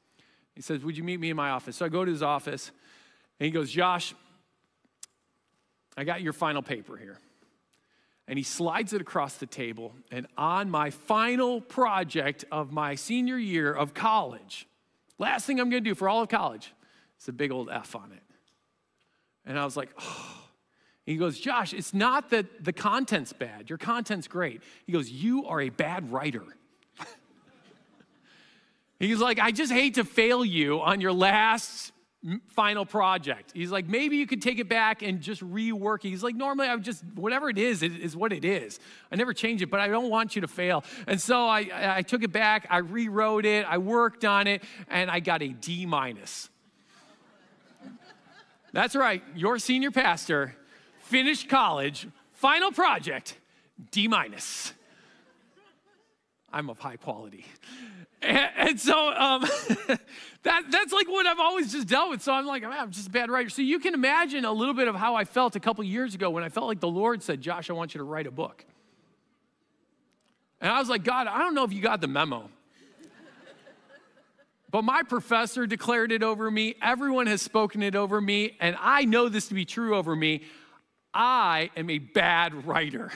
He 0.54 0.60
says, 0.60 0.84
Would 0.84 0.98
you 0.98 1.04
meet 1.04 1.20
me 1.20 1.30
in 1.30 1.36
my 1.36 1.50
office? 1.50 1.76
So 1.76 1.86
I 1.86 1.88
go 1.88 2.04
to 2.04 2.10
his 2.10 2.22
office 2.22 2.70
and 3.40 3.46
he 3.46 3.50
goes, 3.50 3.70
Josh, 3.70 4.14
I 5.96 6.04
got 6.04 6.22
your 6.22 6.32
final 6.32 6.62
paper 6.62 6.96
here. 6.96 7.18
And 8.28 8.38
he 8.38 8.42
slides 8.42 8.92
it 8.92 9.00
across 9.00 9.36
the 9.36 9.46
table. 9.46 9.94
And 10.10 10.26
on 10.36 10.68
my 10.68 10.90
final 10.90 11.60
project 11.60 12.44
of 12.50 12.72
my 12.72 12.96
senior 12.96 13.38
year 13.38 13.72
of 13.72 13.94
college, 13.94 14.66
last 15.18 15.46
thing 15.46 15.60
I'm 15.60 15.70
going 15.70 15.82
to 15.84 15.90
do 15.90 15.94
for 15.94 16.08
all 16.08 16.22
of 16.22 16.28
college, 16.28 16.72
it's 17.16 17.28
a 17.28 17.32
big 17.32 17.52
old 17.52 17.70
F 17.70 17.94
on 17.94 18.10
it. 18.12 18.22
And 19.44 19.58
I 19.58 19.64
was 19.64 19.76
like, 19.76 19.90
oh. 20.00 20.36
He 21.06 21.16
goes, 21.16 21.38
Josh, 21.38 21.72
it's 21.72 21.94
not 21.94 22.30
that 22.30 22.64
the 22.64 22.72
content's 22.72 23.32
bad. 23.32 23.70
Your 23.70 23.78
content's 23.78 24.26
great. 24.26 24.60
He 24.86 24.92
goes, 24.92 25.08
You 25.08 25.46
are 25.46 25.60
a 25.60 25.68
bad 25.68 26.10
writer. 26.10 26.42
He's 28.98 29.20
like, 29.20 29.38
I 29.38 29.52
just 29.52 29.72
hate 29.72 29.94
to 29.94 30.04
fail 30.04 30.44
you 30.44 30.80
on 30.80 31.00
your 31.00 31.12
last 31.12 31.92
final 32.48 32.84
project. 32.84 33.52
He's 33.54 33.70
like, 33.70 33.86
maybe 33.86 34.16
you 34.16 34.26
could 34.26 34.42
take 34.42 34.58
it 34.58 34.68
back 34.68 35.02
and 35.02 35.20
just 35.20 35.42
rework 35.42 36.04
it. 36.04 36.08
He's 36.08 36.22
like, 36.22 36.34
normally 36.34 36.66
I 36.66 36.74
would 36.74 36.84
just, 36.84 37.04
whatever 37.14 37.48
it 37.48 37.58
is, 37.58 37.82
it 37.82 37.96
is 37.96 38.16
what 38.16 38.32
it 38.32 38.44
is. 38.44 38.80
I 39.12 39.16
never 39.16 39.32
change 39.32 39.62
it, 39.62 39.70
but 39.70 39.80
I 39.80 39.88
don't 39.88 40.10
want 40.10 40.34
you 40.34 40.42
to 40.42 40.48
fail. 40.48 40.84
And 41.06 41.20
so 41.20 41.46
I, 41.46 41.68
I 41.98 42.02
took 42.02 42.22
it 42.22 42.32
back, 42.32 42.66
I 42.70 42.78
rewrote 42.78 43.44
it, 43.44 43.64
I 43.68 43.78
worked 43.78 44.24
on 44.24 44.46
it, 44.46 44.62
and 44.88 45.10
I 45.10 45.20
got 45.20 45.42
a 45.42 45.48
D 45.48 45.86
minus. 45.86 46.50
That's 48.72 48.96
right, 48.96 49.22
your 49.34 49.58
senior 49.58 49.90
pastor 49.90 50.54
finished 50.98 51.48
college, 51.48 52.08
final 52.32 52.72
project, 52.72 53.38
D 53.90 54.08
minus. 54.08 54.72
I'm 56.56 56.70
of 56.70 56.78
high 56.78 56.96
quality. 56.96 57.44
And, 58.22 58.48
and 58.56 58.80
so 58.80 58.96
um, 59.12 59.42
that, 60.42 60.62
that's 60.70 60.90
like 60.90 61.06
what 61.06 61.26
I've 61.26 61.38
always 61.38 61.70
just 61.70 61.86
dealt 61.86 62.08
with. 62.08 62.22
So 62.22 62.32
I'm 62.32 62.46
like, 62.46 62.64
I'm 62.64 62.90
just 62.90 63.08
a 63.08 63.10
bad 63.10 63.30
writer. 63.30 63.50
So 63.50 63.60
you 63.60 63.78
can 63.78 63.92
imagine 63.92 64.46
a 64.46 64.52
little 64.52 64.72
bit 64.72 64.88
of 64.88 64.94
how 64.94 65.16
I 65.16 65.26
felt 65.26 65.54
a 65.54 65.60
couple 65.60 65.84
years 65.84 66.14
ago 66.14 66.30
when 66.30 66.42
I 66.42 66.48
felt 66.48 66.66
like 66.66 66.80
the 66.80 66.88
Lord 66.88 67.22
said, 67.22 67.42
Josh, 67.42 67.68
I 67.68 67.74
want 67.74 67.94
you 67.94 67.98
to 67.98 68.04
write 68.04 68.26
a 68.26 68.30
book. 68.30 68.64
And 70.62 70.72
I 70.72 70.78
was 70.78 70.88
like, 70.88 71.04
God, 71.04 71.26
I 71.26 71.40
don't 71.40 71.54
know 71.54 71.64
if 71.64 71.74
you 71.74 71.82
got 71.82 72.00
the 72.00 72.08
memo. 72.08 72.48
But 74.70 74.82
my 74.82 75.02
professor 75.02 75.66
declared 75.66 76.10
it 76.10 76.22
over 76.22 76.50
me. 76.50 76.74
Everyone 76.80 77.26
has 77.26 77.42
spoken 77.42 77.82
it 77.82 77.94
over 77.94 78.18
me. 78.18 78.56
And 78.60 78.76
I 78.80 79.04
know 79.04 79.28
this 79.28 79.48
to 79.48 79.54
be 79.54 79.66
true 79.66 79.94
over 79.94 80.16
me. 80.16 80.44
I 81.12 81.70
am 81.76 81.90
a 81.90 81.98
bad 81.98 82.66
writer. 82.66 83.12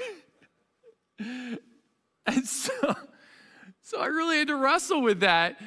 and 1.19 2.47
so 2.47 2.95
so 3.91 3.99
I 3.99 4.07
really 4.07 4.39
had 4.39 4.47
to 4.47 4.55
wrestle 4.55 5.03
with 5.03 5.19
that 5.19 5.61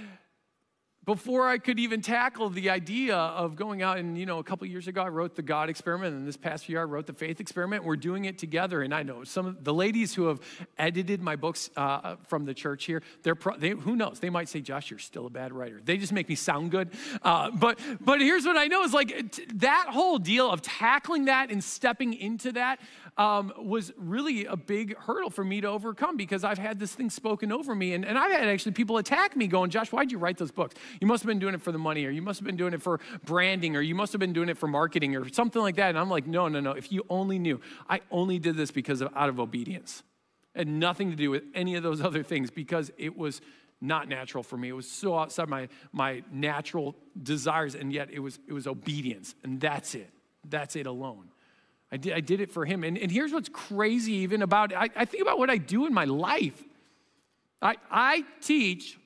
before 1.06 1.50
I 1.50 1.58
could 1.58 1.80
even 1.80 2.02
tackle 2.02 2.50
the 2.50 2.70
idea 2.70 3.18
of 3.18 3.58
going 3.58 3.82
out 3.82 3.98
and, 3.98 4.18
you 4.18 4.26
know, 4.26 4.40
a 4.40 4.44
couple 4.44 4.66
years 4.68 4.88
ago, 4.88 5.02
I 5.02 5.10
wrote 5.10 5.36
the 5.36 5.42
God 5.42 5.70
experiment, 5.70 6.16
and 6.16 6.26
this 6.26 6.38
past 6.38 6.70
year, 6.70 6.80
I 6.80 6.86
wrote 6.86 7.08
the 7.08 7.14
faith 7.14 7.42
experiment. 7.42 7.84
We're 7.84 7.98
doing 7.98 8.24
it 8.24 8.38
together. 8.38 8.82
And 8.82 8.94
I 8.94 9.04
know 9.04 9.26
some 9.26 9.46
of 9.46 9.66
the 9.66 9.74
ladies 9.74 10.16
who 10.16 10.28
have 10.28 10.40
edited 10.78 11.22
my 11.22 11.36
books 11.36 11.70
uh, 11.76 12.16
from 12.28 12.46
the 12.46 12.54
church 12.54 12.86
here, 12.86 13.04
they're 13.24 13.36
pro- 13.36 13.58
they, 13.58 13.72
who 13.72 13.98
knows? 13.98 14.22
They 14.22 14.30
might 14.30 14.48
say, 14.48 14.62
Josh, 14.62 14.90
you're 14.90 15.00
still 15.00 15.26
a 15.26 15.30
bad 15.30 15.52
writer. 15.52 15.82
They 15.84 15.98
just 15.98 16.14
make 16.14 16.30
me 16.30 16.36
sound 16.36 16.72
good. 16.72 16.92
Uh, 17.22 17.52
but, 17.52 17.80
but 18.00 18.22
here's 18.22 18.46
what 18.46 18.56
I 18.56 18.68
know 18.68 18.84
is 18.84 18.94
like 18.94 19.32
t- 19.34 19.46
that 19.56 19.88
whole 19.90 20.20
deal 20.20 20.50
of 20.50 20.62
tackling 20.62 21.26
that 21.26 21.52
and 21.52 21.62
stepping 21.62 22.14
into 22.14 22.54
that 22.54 22.80
um, 23.18 23.54
was 23.58 23.92
really 23.98 24.46
a 24.46 24.56
big 24.56 24.98
hurdle 24.98 25.30
for 25.30 25.44
me 25.44 25.62
to 25.62 25.68
overcome 25.68 26.18
because 26.18 26.44
I've 26.44 26.58
had 26.58 26.80
this 26.80 26.94
thing 26.96 27.10
spoken 27.10 27.52
over 27.52 27.76
me. 27.76 27.94
And, 27.94 28.06
and 28.06 28.18
I've 28.18 28.32
had 28.32 28.48
actually 28.48 28.72
people 28.72 28.98
attack 28.98 29.36
me 29.36 29.48
going, 29.48 29.70
Josh, 29.70 29.92
why'd 29.92 30.12
you 30.12 30.18
write 30.18 30.38
those 30.38 30.52
books? 30.52 30.76
You 31.00 31.08
must 31.08 31.24
have 31.24 31.28
been 31.28 31.40
doing 31.40 31.54
it 31.54 31.62
for 31.62 31.72
the 31.72 31.78
money, 31.78 32.06
or 32.06 32.10
you 32.10 32.22
must 32.22 32.40
have 32.40 32.46
been 32.46 32.58
doing 32.58 32.74
it 32.74 32.82
for 32.82 33.00
branding, 33.26 33.76
or 33.76 33.82
you 33.82 33.96
must 33.96 34.14
have 34.14 34.20
been 34.20 34.34
doing 34.34 34.50
it 34.50 34.58
for 34.58 34.68
marketing, 34.68 35.16
or 35.16 35.30
something 35.30 35.62
like 35.62 35.76
that. 35.76 35.90
And 35.90 36.00
I'm 36.00 36.10
like, 36.10 36.26
no, 36.26 36.48
no, 36.48 36.60
no. 36.60 36.72
If 36.72 36.92
you 36.92 37.06
only 37.10 37.38
knew, 37.38 37.62
I 37.90 38.02
only 38.10 38.40
did 38.40 38.58
this 38.58 38.72
because 38.72 39.02
of 39.02 39.10
out 39.16 39.30
of 39.30 39.40
obedience. 39.40 40.04
Had 40.56 40.68
nothing 40.68 41.10
to 41.10 41.16
do 41.16 41.30
with 41.30 41.44
any 41.54 41.76
of 41.76 41.84
those 41.84 42.02
other 42.02 42.24
things 42.24 42.50
because 42.52 42.92
it 42.98 43.18
was 43.18 43.42
not 43.82 44.08
natural 44.08 44.44
for 44.44 44.56
me. 44.56 44.70
It 44.70 44.74
was 44.74 44.90
so 44.90 45.18
outside 45.18 45.50
my, 45.50 45.68
my 45.92 46.24
natural 46.32 46.96
desires, 47.22 47.76
and 47.76 47.92
yet 47.92 48.10
it 48.12 48.20
was, 48.20 48.40
it 48.48 48.54
was 48.54 48.66
obedience. 48.66 49.36
And 49.44 49.60
that's 49.60 49.94
it. 49.94 50.10
That's 50.48 50.76
it 50.76 50.88
alone. 50.88 51.30
I 51.94 51.98
did, 51.98 52.14
I 52.14 52.22
did 52.22 52.42
it 52.42 52.50
for 52.50 52.66
him. 52.66 52.84
And, 52.84 52.98
and 52.98 53.12
here's 53.12 53.32
what's 53.32 53.50
crazy 53.50 54.14
even 54.14 54.42
about 54.42 54.72
it. 54.72 54.80
I, 54.80 54.90
I 54.96 55.06
think 55.06 55.22
about 55.22 55.38
what 55.38 55.52
I 55.52 55.58
do 55.58 55.86
in 55.86 55.94
my 55.94 56.06
life. 56.06 56.60
I, 57.62 57.76
I 57.92 58.24
teach 58.42 58.98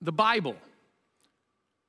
the 0.00 0.10
Bible, 0.10 0.56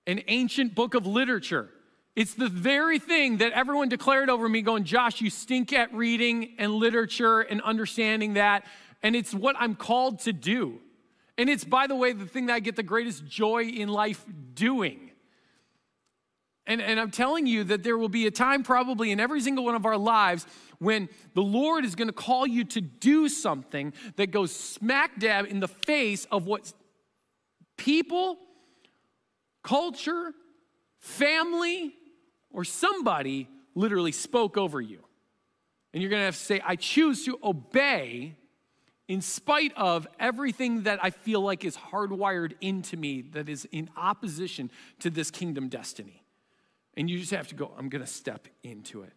an 0.06 0.22
ancient 0.28 0.76
book 0.76 0.94
of 0.94 1.08
literature. 1.08 1.70
It's 2.16 2.36
the 2.36 2.50
very 2.50 3.00
thing 3.00 3.38
that 3.38 3.52
everyone 3.54 3.90
declared 3.90 4.30
over 4.30 4.48
me, 4.48 4.62
going, 4.62 4.84
Josh, 4.84 5.22
you 5.22 5.32
stink 5.32 5.74
at 5.74 5.92
reading 5.92 6.54
and 6.60 6.72
literature 6.72 7.42
and 7.42 7.64
understanding 7.64 8.36
that. 8.36 8.64
And 9.02 9.16
it's 9.16 9.34
what 9.34 9.56
I'm 9.58 9.74
called 9.74 10.20
to 10.22 10.34
do. 10.34 10.80
And 11.36 11.50
it's, 11.50 11.64
by 11.64 11.88
the 11.88 11.96
way, 11.96 12.14
the 12.14 12.28
thing 12.28 12.46
that 12.46 12.54
I 12.54 12.60
get 12.60 12.76
the 12.76 12.84
greatest 12.84 13.26
joy 13.26 13.64
in 13.64 13.90
life 13.90 14.24
doing. 14.54 15.07
And, 16.68 16.82
and 16.82 17.00
I'm 17.00 17.12
telling 17.12 17.48
you 17.48 17.64
that 17.66 17.84
there 17.84 17.98
will 17.98 18.10
be 18.10 18.28
a 18.28 18.32
time, 18.32 18.62
probably 18.62 19.12
in 19.12 19.20
every 19.22 19.40
single 19.40 19.64
one 19.64 19.76
of 19.76 19.86
our 19.86 19.98
lives, 19.98 20.46
when 20.80 21.08
the 21.34 21.42
Lord 21.42 21.86
is 21.86 21.96
going 21.96 22.10
to 22.10 22.14
call 22.14 22.46
you 22.46 22.66
to 22.66 22.82
do 22.82 23.30
something 23.30 23.94
that 24.18 24.32
goes 24.32 24.54
smack 24.54 25.18
dab 25.18 25.46
in 25.46 25.62
the 25.62 25.70
face 25.70 26.26
of 26.26 26.46
what 26.46 26.72
people, 27.78 28.38
culture, 29.64 30.34
family, 31.00 31.94
or 32.52 32.66
somebody 32.66 33.48
literally 33.74 34.12
spoke 34.12 34.58
over 34.58 34.82
you. 34.82 35.00
And 35.94 36.04
you're 36.04 36.10
going 36.10 36.20
to 36.20 36.26
have 36.26 36.36
to 36.36 36.42
say, 36.42 36.62
I 36.66 36.76
choose 36.76 37.24
to 37.26 37.40
obey 37.42 38.36
in 39.08 39.22
spite 39.22 39.72
of 39.78 40.06
everything 40.20 40.84
that 40.84 41.00
I 41.02 41.12
feel 41.12 41.40
like 41.40 41.64
is 41.64 41.78
hardwired 41.78 42.56
into 42.60 42.98
me 42.98 43.22
that 43.22 43.48
is 43.48 43.66
in 43.72 43.90
opposition 43.96 44.70
to 45.00 45.10
this 45.10 45.32
kingdom 45.32 45.70
destiny. 45.70 46.24
And 46.98 47.10
you 47.10 47.20
just 47.20 47.32
have 47.32 47.48
to 47.50 47.56
go, 47.56 47.72
I'm 47.78 47.90
going 47.90 48.04
to 48.04 48.12
step 48.12 48.48
into 48.64 49.04
it. 49.04 49.14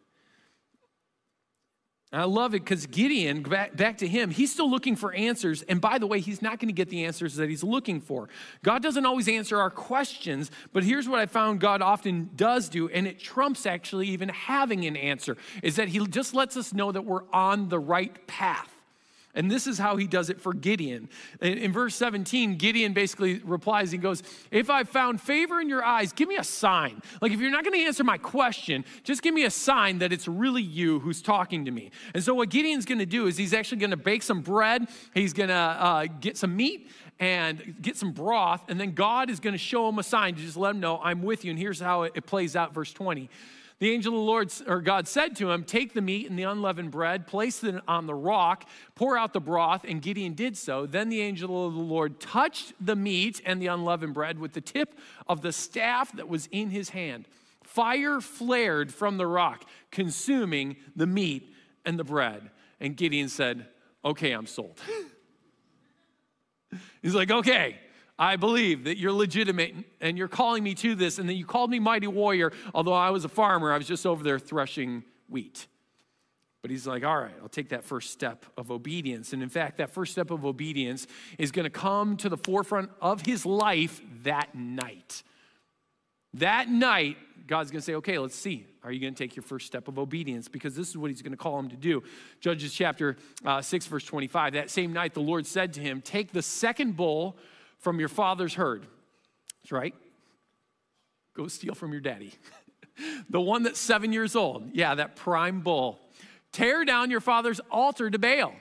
And 2.12 2.20
I 2.20 2.24
love 2.24 2.54
it 2.54 2.64
because 2.64 2.86
Gideon, 2.86 3.42
back, 3.42 3.76
back 3.76 3.98
to 3.98 4.08
him, 4.08 4.30
he's 4.30 4.52
still 4.52 4.68
looking 4.68 4.96
for 4.96 5.14
answers. 5.14 5.62
And 5.62 5.80
by 5.80 5.98
the 5.98 6.06
way, 6.06 6.20
he's 6.20 6.42
not 6.42 6.58
going 6.58 6.68
to 6.68 6.74
get 6.74 6.90
the 6.90 7.04
answers 7.04 7.36
that 7.36 7.48
he's 7.48 7.62
looking 7.62 8.00
for. 8.00 8.28
God 8.62 8.82
doesn't 8.82 9.06
always 9.06 9.28
answer 9.28 9.60
our 9.60 9.70
questions, 9.70 10.50
but 10.72 10.82
here's 10.82 11.08
what 11.08 11.20
I 11.20 11.26
found 11.26 11.60
God 11.60 11.82
often 11.82 12.30
does 12.34 12.68
do, 12.68 12.88
and 12.88 13.06
it 13.06 13.20
trumps 13.20 13.64
actually 13.64 14.08
even 14.08 14.28
having 14.28 14.86
an 14.86 14.96
answer, 14.96 15.36
is 15.62 15.76
that 15.76 15.88
he 15.88 16.04
just 16.08 16.34
lets 16.34 16.56
us 16.56 16.74
know 16.74 16.90
that 16.90 17.04
we're 17.04 17.28
on 17.32 17.68
the 17.68 17.78
right 17.78 18.26
path. 18.26 18.79
And 19.34 19.50
this 19.50 19.66
is 19.66 19.78
how 19.78 19.96
he 19.96 20.06
does 20.06 20.28
it 20.28 20.40
for 20.40 20.52
Gideon. 20.52 21.08
In, 21.40 21.58
in, 21.58 21.72
verse 21.72 21.94
17, 21.94 22.56
Gideon 22.56 22.92
basically 22.92 23.40
replies, 23.44 23.92
he 23.92 23.98
goes, 23.98 24.22
If 24.50 24.68
I've 24.68 24.88
found 24.88 25.20
favor 25.20 25.60
in 25.60 25.68
your 25.68 25.84
eyes, 25.84 26.12
give 26.12 26.28
me 26.28 26.36
a 26.36 26.44
sign. 26.44 27.00
Like, 27.20 27.30
if 27.30 27.40
you're 27.40 27.50
not 27.50 27.62
going 27.62 27.78
to 27.78 27.86
answer 27.86 28.02
my 28.02 28.18
question, 28.18 28.84
just 29.04 29.22
give 29.22 29.32
me 29.32 29.44
a 29.44 29.50
sign 29.50 29.98
that 29.98 30.12
it's 30.12 30.26
really 30.26 30.62
you 30.62 30.98
who's 30.98 31.22
talking 31.22 31.64
to 31.66 31.70
me. 31.70 31.92
And 32.12 32.24
so, 32.24 32.34
what 32.34 32.48
Gideon's 32.48 32.84
going 32.84 32.98
to 32.98 33.06
do 33.06 33.28
is 33.28 33.36
he's 33.36 33.54
actually 33.54 33.78
going 33.78 33.90
to 33.90 33.96
bake 33.96 34.24
some 34.24 34.40
bread, 34.40 34.88
he's 35.14 35.32
going 35.32 35.50
to 35.50 35.54
uh, 35.54 36.06
get 36.20 36.36
some 36.36 36.56
meat, 36.56 36.90
and 37.20 37.76
get 37.80 37.96
some 37.96 38.12
broth, 38.12 38.64
and 38.68 38.80
then 38.80 38.92
God 38.94 39.30
is 39.30 39.38
going 39.38 39.52
to 39.52 39.58
show 39.58 39.88
him 39.88 39.98
a 39.98 40.02
sign 40.02 40.34
to 40.34 40.40
just 40.40 40.56
let 40.56 40.70
him 40.70 40.80
know, 40.80 40.98
I'm 41.02 41.22
with 41.22 41.44
you. 41.44 41.50
And 41.50 41.58
here's 41.58 41.78
how 41.78 42.02
it, 42.02 42.12
it 42.16 42.26
plays 42.26 42.56
out, 42.56 42.74
verse 42.74 42.92
20. 42.92 43.28
The 43.80 43.90
angel 43.90 44.12
of 44.12 44.18
the 44.18 44.24
Lord 44.24 44.52
or 44.66 44.82
God 44.82 45.08
said 45.08 45.34
to 45.36 45.50
him, 45.50 45.64
Take 45.64 45.94
the 45.94 46.02
meat 46.02 46.28
and 46.28 46.38
the 46.38 46.42
unleavened 46.42 46.90
bread, 46.90 47.26
place 47.26 47.64
it 47.64 47.76
on 47.88 48.06
the 48.06 48.14
rock, 48.14 48.68
pour 48.94 49.16
out 49.16 49.32
the 49.32 49.40
broth, 49.40 49.84
and 49.88 50.02
Gideon 50.02 50.34
did 50.34 50.58
so. 50.58 50.84
Then 50.84 51.08
the 51.08 51.22
angel 51.22 51.66
of 51.66 51.72
the 51.72 51.80
Lord 51.80 52.20
touched 52.20 52.74
the 52.78 52.94
meat 52.94 53.40
and 53.44 53.60
the 53.60 53.68
unleavened 53.68 54.12
bread 54.12 54.38
with 54.38 54.52
the 54.52 54.60
tip 54.60 54.98
of 55.26 55.40
the 55.40 55.50
staff 55.50 56.12
that 56.12 56.28
was 56.28 56.46
in 56.52 56.68
his 56.68 56.90
hand. 56.90 57.26
Fire 57.64 58.20
flared 58.20 58.92
from 58.92 59.16
the 59.16 59.26
rock, 59.26 59.64
consuming 59.90 60.76
the 60.94 61.06
meat 61.06 61.54
and 61.86 61.98
the 61.98 62.04
bread. 62.04 62.50
And 62.80 62.96
Gideon 62.98 63.30
said, 63.30 63.66
Okay, 64.04 64.32
I'm 64.32 64.46
sold. 64.46 64.78
He's 67.02 67.14
like, 67.14 67.30
Okay, 67.30 67.78
I 68.20 68.36
believe 68.36 68.84
that 68.84 68.98
you're 68.98 69.12
legitimate 69.12 69.74
and 70.02 70.18
you're 70.18 70.28
calling 70.28 70.62
me 70.62 70.74
to 70.74 70.94
this, 70.94 71.18
and 71.18 71.26
that 71.30 71.34
you 71.34 71.46
called 71.46 71.70
me 71.70 71.78
mighty 71.78 72.06
warrior, 72.06 72.52
although 72.74 72.92
I 72.92 73.08
was 73.08 73.24
a 73.24 73.30
farmer, 73.30 73.72
I 73.72 73.78
was 73.78 73.86
just 73.86 74.04
over 74.04 74.22
there 74.22 74.38
threshing 74.38 75.04
wheat. 75.30 75.66
But 76.60 76.70
he's 76.70 76.86
like, 76.86 77.02
all 77.02 77.16
right, 77.16 77.32
I'll 77.40 77.48
take 77.48 77.70
that 77.70 77.82
first 77.82 78.10
step 78.10 78.44
of 78.58 78.70
obedience. 78.70 79.32
And 79.32 79.42
in 79.42 79.48
fact, 79.48 79.78
that 79.78 79.88
first 79.88 80.12
step 80.12 80.30
of 80.30 80.44
obedience 80.44 81.06
is 81.38 81.50
going 81.50 81.64
to 81.64 81.70
come 81.70 82.18
to 82.18 82.28
the 82.28 82.36
forefront 82.36 82.90
of 83.00 83.22
his 83.22 83.46
life 83.46 84.02
that 84.24 84.54
night. 84.54 85.22
That 86.34 86.68
night, 86.68 87.16
God's 87.46 87.70
going 87.70 87.80
to 87.80 87.84
say, 87.84 87.94
okay, 87.94 88.18
let's 88.18 88.36
see. 88.36 88.66
Are 88.84 88.92
you 88.92 89.00
going 89.00 89.14
to 89.14 89.18
take 89.18 89.34
your 89.34 89.42
first 89.42 89.66
step 89.66 89.88
of 89.88 89.98
obedience? 89.98 90.46
Because 90.46 90.76
this 90.76 90.90
is 90.90 90.98
what 90.98 91.10
he's 91.10 91.22
going 91.22 91.32
to 91.32 91.38
call 91.38 91.58
him 91.58 91.70
to 91.70 91.76
do. 91.76 92.02
Judges 92.40 92.74
chapter 92.74 93.16
uh, 93.46 93.62
6, 93.62 93.86
verse 93.86 94.04
25. 94.04 94.52
That 94.52 94.68
same 94.68 94.92
night, 94.92 95.14
the 95.14 95.20
Lord 95.20 95.46
said 95.46 95.72
to 95.72 95.80
him, 95.80 96.02
Take 96.02 96.32
the 96.32 96.42
second 96.42 96.94
bull 96.94 97.38
from 97.80 97.98
your 97.98 98.08
father's 98.08 98.54
herd. 98.54 98.86
That's 99.62 99.72
right. 99.72 99.94
Go 101.36 101.48
steal 101.48 101.74
from 101.74 101.92
your 101.92 102.00
daddy. 102.00 102.32
the 103.30 103.40
one 103.40 103.62
that's 103.62 103.80
seven 103.80 104.12
years 104.12 104.36
old. 104.36 104.70
Yeah, 104.72 104.94
that 104.94 105.16
prime 105.16 105.60
bull. 105.60 105.98
Tear 106.52 106.84
down 106.84 107.10
your 107.10 107.20
father's 107.20 107.60
altar 107.70 108.10
to 108.10 108.18
Baal 108.18 108.52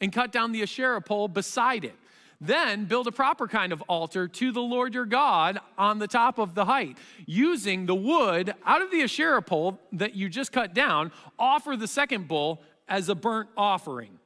and 0.00 0.12
cut 0.12 0.32
down 0.32 0.52
the 0.52 0.62
Asherah 0.62 1.00
pole 1.00 1.28
beside 1.28 1.84
it. 1.84 1.94
Then 2.40 2.84
build 2.84 3.08
a 3.08 3.12
proper 3.12 3.48
kind 3.48 3.72
of 3.72 3.82
altar 3.88 4.28
to 4.28 4.52
the 4.52 4.60
Lord 4.60 4.94
your 4.94 5.06
God 5.06 5.58
on 5.76 5.98
the 5.98 6.06
top 6.06 6.38
of 6.38 6.54
the 6.54 6.66
height. 6.66 6.96
Using 7.26 7.86
the 7.86 7.96
wood 7.96 8.54
out 8.64 8.80
of 8.80 8.92
the 8.92 9.02
Asherah 9.02 9.42
pole 9.42 9.80
that 9.92 10.14
you 10.14 10.28
just 10.28 10.52
cut 10.52 10.72
down, 10.72 11.10
offer 11.38 11.76
the 11.76 11.88
second 11.88 12.28
bull 12.28 12.62
as 12.88 13.08
a 13.08 13.14
burnt 13.16 13.48
offering. 13.56 14.18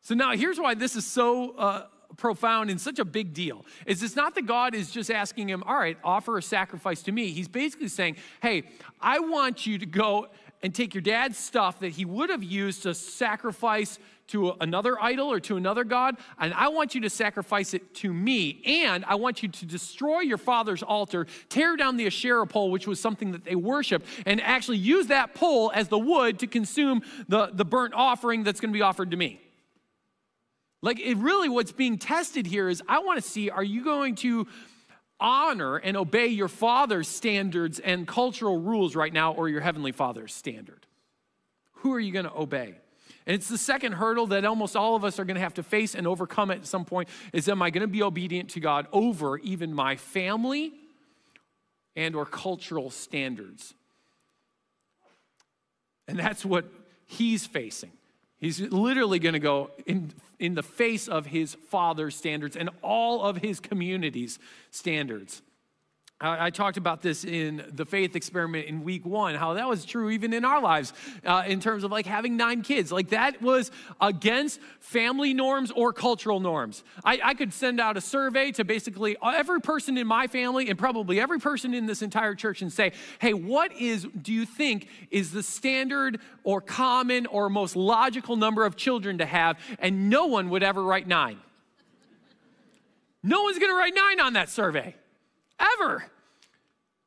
So 0.00 0.14
now 0.14 0.36
here's 0.36 0.60
why 0.60 0.74
this 0.74 0.94
is 0.94 1.04
so 1.04 1.56
uh, 1.56 1.86
profound 2.16 2.70
and 2.70 2.80
such 2.80 2.98
a 2.98 3.04
big 3.04 3.34
deal 3.34 3.64
is 3.86 4.02
it's 4.02 4.16
not 4.16 4.34
that 4.34 4.46
God 4.46 4.74
is 4.74 4.90
just 4.90 5.10
asking 5.10 5.48
him, 5.48 5.62
all 5.64 5.76
right, 5.76 5.98
offer 6.04 6.38
a 6.38 6.42
sacrifice 6.42 7.02
to 7.02 7.12
me. 7.12 7.30
He's 7.30 7.48
basically 7.48 7.88
saying, 7.88 8.16
hey, 8.42 8.64
I 9.00 9.20
want 9.20 9.66
you 9.66 9.78
to 9.78 9.86
go 9.86 10.28
and 10.62 10.74
take 10.74 10.94
your 10.94 11.02
dad's 11.02 11.38
stuff 11.38 11.80
that 11.80 11.90
he 11.90 12.04
would 12.04 12.30
have 12.30 12.42
used 12.42 12.82
to 12.84 12.94
sacrifice 12.94 13.98
to 14.28 14.54
another 14.60 15.00
idol 15.00 15.30
or 15.30 15.38
to 15.38 15.56
another 15.56 15.84
God, 15.84 16.16
and 16.40 16.52
I 16.54 16.68
want 16.68 16.94
you 16.94 17.02
to 17.02 17.10
sacrifice 17.10 17.74
it 17.74 17.94
to 17.96 18.12
me. 18.12 18.60
And 18.66 19.04
I 19.04 19.14
want 19.14 19.42
you 19.42 19.48
to 19.48 19.66
destroy 19.66 20.20
your 20.20 20.38
father's 20.38 20.82
altar, 20.82 21.26
tear 21.48 21.76
down 21.76 21.96
the 21.96 22.06
Asherah 22.06 22.46
pole, 22.46 22.70
which 22.70 22.88
was 22.88 22.98
something 22.98 23.32
that 23.32 23.44
they 23.44 23.54
worshiped, 23.54 24.06
and 24.24 24.40
actually 24.40 24.78
use 24.78 25.06
that 25.08 25.34
pole 25.34 25.70
as 25.74 25.88
the 25.88 25.98
wood 25.98 26.40
to 26.40 26.46
consume 26.46 27.02
the, 27.28 27.50
the 27.52 27.64
burnt 27.64 27.94
offering 27.94 28.42
that's 28.42 28.60
going 28.60 28.72
to 28.72 28.76
be 28.76 28.82
offered 28.82 29.12
to 29.12 29.16
me. 29.16 29.40
Like, 30.86 31.00
it 31.00 31.16
really, 31.16 31.48
what's 31.48 31.72
being 31.72 31.98
tested 31.98 32.46
here 32.46 32.68
is 32.68 32.80
I 32.88 33.00
want 33.00 33.20
to 33.20 33.28
see 33.28 33.50
are 33.50 33.64
you 33.64 33.82
going 33.82 34.14
to 34.16 34.46
honor 35.18 35.78
and 35.78 35.96
obey 35.96 36.28
your 36.28 36.46
father's 36.46 37.08
standards 37.08 37.80
and 37.80 38.06
cultural 38.06 38.60
rules 38.60 38.94
right 38.94 39.12
now 39.12 39.32
or 39.32 39.48
your 39.48 39.62
heavenly 39.62 39.90
father's 39.90 40.32
standard? 40.32 40.86
Who 41.78 41.92
are 41.92 41.98
you 41.98 42.12
going 42.12 42.26
to 42.26 42.32
obey? 42.32 42.76
And 43.26 43.34
it's 43.34 43.48
the 43.48 43.58
second 43.58 43.94
hurdle 43.94 44.28
that 44.28 44.44
almost 44.44 44.76
all 44.76 44.94
of 44.94 45.02
us 45.02 45.18
are 45.18 45.24
going 45.24 45.34
to 45.34 45.40
have 45.40 45.54
to 45.54 45.64
face 45.64 45.96
and 45.96 46.06
overcome 46.06 46.52
at 46.52 46.64
some 46.64 46.84
point 46.84 47.08
is 47.32 47.48
am 47.48 47.62
I 47.62 47.70
going 47.70 47.80
to 47.80 47.88
be 47.88 48.04
obedient 48.04 48.50
to 48.50 48.60
God 48.60 48.86
over 48.92 49.38
even 49.38 49.74
my 49.74 49.96
family 49.96 50.72
and 51.96 52.14
or 52.14 52.24
cultural 52.24 52.90
standards? 52.90 53.74
And 56.06 56.16
that's 56.16 56.44
what 56.44 56.66
he's 57.06 57.44
facing. 57.44 57.90
He's 58.38 58.60
literally 58.60 59.18
going 59.18 59.32
to 59.32 59.38
go 59.38 59.70
in, 59.86 60.12
in 60.38 60.54
the 60.54 60.62
face 60.62 61.08
of 61.08 61.26
his 61.26 61.54
father's 61.68 62.16
standards 62.16 62.56
and 62.56 62.68
all 62.82 63.22
of 63.22 63.38
his 63.38 63.60
community's 63.60 64.38
standards. 64.70 65.42
I, 66.18 66.48
talked 66.48 66.78
about 66.78 67.02
this 67.02 67.24
in 67.24 67.62
the 67.74 67.84
faith 67.84 68.16
experiment 68.16 68.68
in 68.68 68.82
week 68.82 69.04
one, 69.04 69.34
how 69.34 69.52
that 69.52 69.68
was 69.68 69.84
true 69.84 70.08
even 70.08 70.32
in 70.32 70.46
our 70.46 70.62
lives 70.62 70.94
uh, 71.26 71.44
in 71.46 71.60
terms 71.60 71.84
of 71.84 71.90
like 71.90 72.06
having 72.06 72.38
nine 72.38 72.62
kids. 72.62 72.90
Like 72.90 73.10
that 73.10 73.42
was 73.42 73.70
against 74.00 74.58
family 74.80 75.34
norms 75.34 75.70
or 75.70 75.92
cultural 75.92 76.40
norms. 76.40 76.84
I, 77.04 77.20
I 77.22 77.34
could 77.34 77.52
send 77.52 77.80
out 77.80 77.98
a 77.98 78.00
survey 78.00 78.50
to 78.52 78.64
basically 78.64 79.18
every 79.22 79.60
person 79.60 79.98
in 79.98 80.06
my 80.06 80.26
family 80.26 80.70
and 80.70 80.78
probably 80.78 81.20
every 81.20 81.38
person 81.38 81.74
in 81.74 81.84
this 81.84 82.00
entire 82.00 82.34
church 82.34 82.62
and 82.62 82.72
say, 82.72 82.92
hey, 83.18 83.34
what 83.34 83.70
is, 83.74 84.06
do 84.22 84.32
you 84.32 84.46
think 84.46 84.88
is 85.10 85.32
the 85.32 85.42
standard 85.42 86.20
or 86.44 86.62
common 86.62 87.26
or 87.26 87.50
most 87.50 87.76
logical 87.76 88.36
number 88.36 88.64
of 88.64 88.74
children 88.74 89.18
to 89.18 89.26
have? 89.26 89.58
And 89.80 90.08
no 90.08 90.24
one 90.24 90.48
would 90.48 90.62
ever 90.62 90.82
write 90.82 91.06
nine. 91.06 91.40
No 93.22 93.42
one's 93.42 93.58
gonna 93.58 93.74
write 93.74 93.94
nine 93.94 94.18
on 94.18 94.32
that 94.32 94.48
survey 94.48 94.94
ever. 95.58 96.04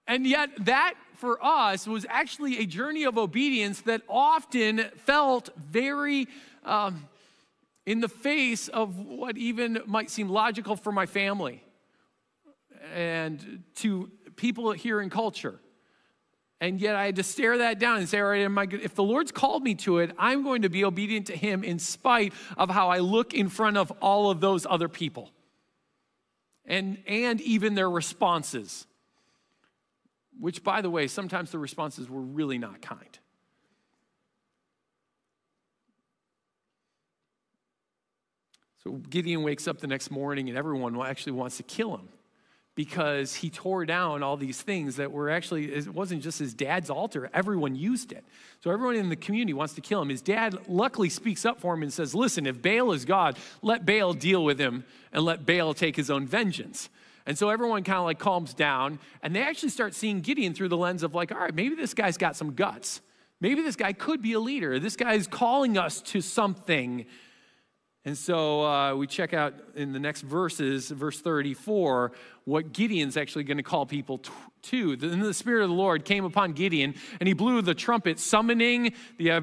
And 0.08 0.26
yet, 0.26 0.50
that 0.66 0.96
for 1.16 1.44
us 1.44 1.86
was 1.86 2.06
actually 2.10 2.60
a 2.60 2.66
journey 2.66 3.04
of 3.04 3.18
obedience 3.18 3.82
that 3.82 4.02
often 4.08 4.86
felt 5.06 5.50
very 5.58 6.28
um, 6.64 7.08
in 7.86 8.00
the 8.00 8.08
face 8.08 8.70
of 8.70 8.98
what 8.98 9.38
even 9.38 9.82
might 9.86 10.10
seem 10.10 10.30
logical 10.30 10.76
for 10.76 10.92
my 10.92 11.06
family 11.06 11.64
and 12.94 13.64
to 13.76 14.10
people 14.36 14.72
here 14.72 15.02
in 15.02 15.10
culture. 15.10 15.60
And 16.62 16.80
yet 16.80 16.96
I 16.96 17.06
had 17.06 17.16
to 17.18 17.24
stare 17.24 17.60
that 17.60 17.80
down 17.80 18.00
and 18.00 18.10
say, 18.10 18.20
all 18.20 18.30
right, 18.30 18.46
I, 18.46 18.76
if 18.76 18.96
the 18.96 19.04
Lord's 19.04 19.32
called 19.32 19.64
me 19.64 19.76
to 19.76 20.00
it, 20.00 20.12
I'm 20.18 20.44
going 20.44 20.64
to 20.64 20.70
be 20.70 20.84
obedient 20.84 21.28
to 21.28 21.36
Him 21.36 21.64
in 21.64 21.80
spite 21.80 22.34
of 22.58 22.70
how 22.70 22.90
I 22.90 23.00
look 23.00 23.34
in 23.34 23.48
front 23.48 23.78
of 23.78 23.92
all 24.02 24.30
of 24.30 24.42
those 24.42 24.66
other 24.70 24.90
people 24.90 25.32
and, 26.70 27.00
and 27.08 27.42
even 27.42 27.74
their 27.74 27.90
responses, 27.90 28.86
which, 30.40 30.64
by 30.64 30.82
the 30.82 30.90
way, 30.90 31.08
sometimes 31.08 31.52
the 31.52 31.60
responses 31.60 32.10
were 32.10 32.22
really 32.22 32.60
not 32.60 32.82
kind. 32.82 33.20
So 38.84 38.92
Gideon 38.92 39.44
wakes 39.44 39.68
up 39.68 39.80
the 39.80 39.88
next 39.88 40.10
morning 40.10 40.48
and 40.48 40.58
everyone 40.58 41.00
actually 41.02 41.34
wants 41.34 41.58
to 41.58 41.64
kill 41.64 41.98
him 41.98 42.08
because 42.80 43.36
he 43.36 43.50
tore 43.50 43.86
down 43.86 44.24
all 44.24 44.38
these 44.38 44.62
things 44.62 44.96
that 44.96 45.12
were 45.12 45.30
actually, 45.30 45.66
it 45.66 45.94
wasn't 45.94 46.24
just 46.24 46.40
his 46.40 46.54
dad's 46.54 46.90
altar, 46.90 47.30
everyone 47.34 47.76
used 47.76 48.14
it. 48.14 48.24
So 48.64 48.72
everyone 48.72 48.96
in 48.96 49.10
the 49.10 49.18
community 49.18 49.52
wants 49.52 49.74
to 49.74 49.82
kill 49.82 50.02
him. 50.02 50.08
His 50.08 50.22
dad 50.22 50.58
luckily 50.66 51.10
speaks 51.10 51.44
up 51.44 51.60
for 51.60 51.74
him 51.74 51.84
and 51.84 51.92
says, 51.92 52.16
Listen, 52.16 52.46
if 52.46 52.62
Baal 52.62 52.94
is 52.94 53.04
God, 53.04 53.38
let 53.62 53.86
Baal 53.86 54.14
deal 54.14 54.46
with 54.46 54.58
him 54.58 54.86
and 55.12 55.26
let 55.26 55.46
Baal 55.46 55.74
take 55.74 55.98
his 55.98 56.10
own 56.10 56.26
vengeance. 56.26 56.88
And 57.26 57.38
so 57.38 57.50
everyone 57.50 57.84
kind 57.84 58.00
of 58.00 58.06
like 58.06 58.18
calms 58.18 58.54
down 58.54 59.00
and 59.22 59.36
they 59.36 59.44
actually 59.44 59.72
start 59.72 59.94
seeing 59.94 60.22
Gideon 60.22 60.54
through 60.54 60.70
the 60.70 60.78
lens 60.78 61.04
of 61.04 61.14
like, 61.14 61.34
all 61.34 61.38
right, 61.38 61.54
maybe 61.54 61.76
this 61.76 61.94
guy's 61.94 62.16
got 62.16 62.38
some 62.38 62.54
guts. 62.54 63.02
Maybe 63.42 63.62
this 63.62 63.76
guy 63.76 63.92
could 63.92 64.22
be 64.22 64.32
a 64.32 64.40
leader. 64.40 64.80
This 64.80 64.96
guy's 64.96 65.28
calling 65.28 65.78
us 65.78 66.00
to 66.04 66.22
something 66.22 67.08
and 68.06 68.18
so 68.18 68.66
uh, 68.66 68.96
we 68.96 69.08
check 69.08 69.34
out 69.34 69.54
in 69.76 69.92
the 69.92 70.00
next 70.00 70.22
verses, 70.22 70.90
verse 70.90 71.20
34, 71.20 72.14
what 72.46 72.72
Gideon's 72.72 73.18
actually 73.18 73.44
going 73.44 73.58
to 73.58 73.64
call 73.64 73.86
people 73.86 74.22
to. 74.64 74.96
Then 74.96 75.20
the 75.20 75.34
Spirit 75.34 75.64
of 75.64 75.70
the 75.70 75.76
Lord 75.76 76.06
came 76.06 76.24
upon 76.24 76.54
Gideon, 76.54 76.96
and 77.20 77.28
he 77.28 77.34
blew 77.34 77.62
the 77.62 77.76
trumpet, 77.76 78.20
summoning 78.20 78.94
the 79.18 79.32
uh, 79.32 79.42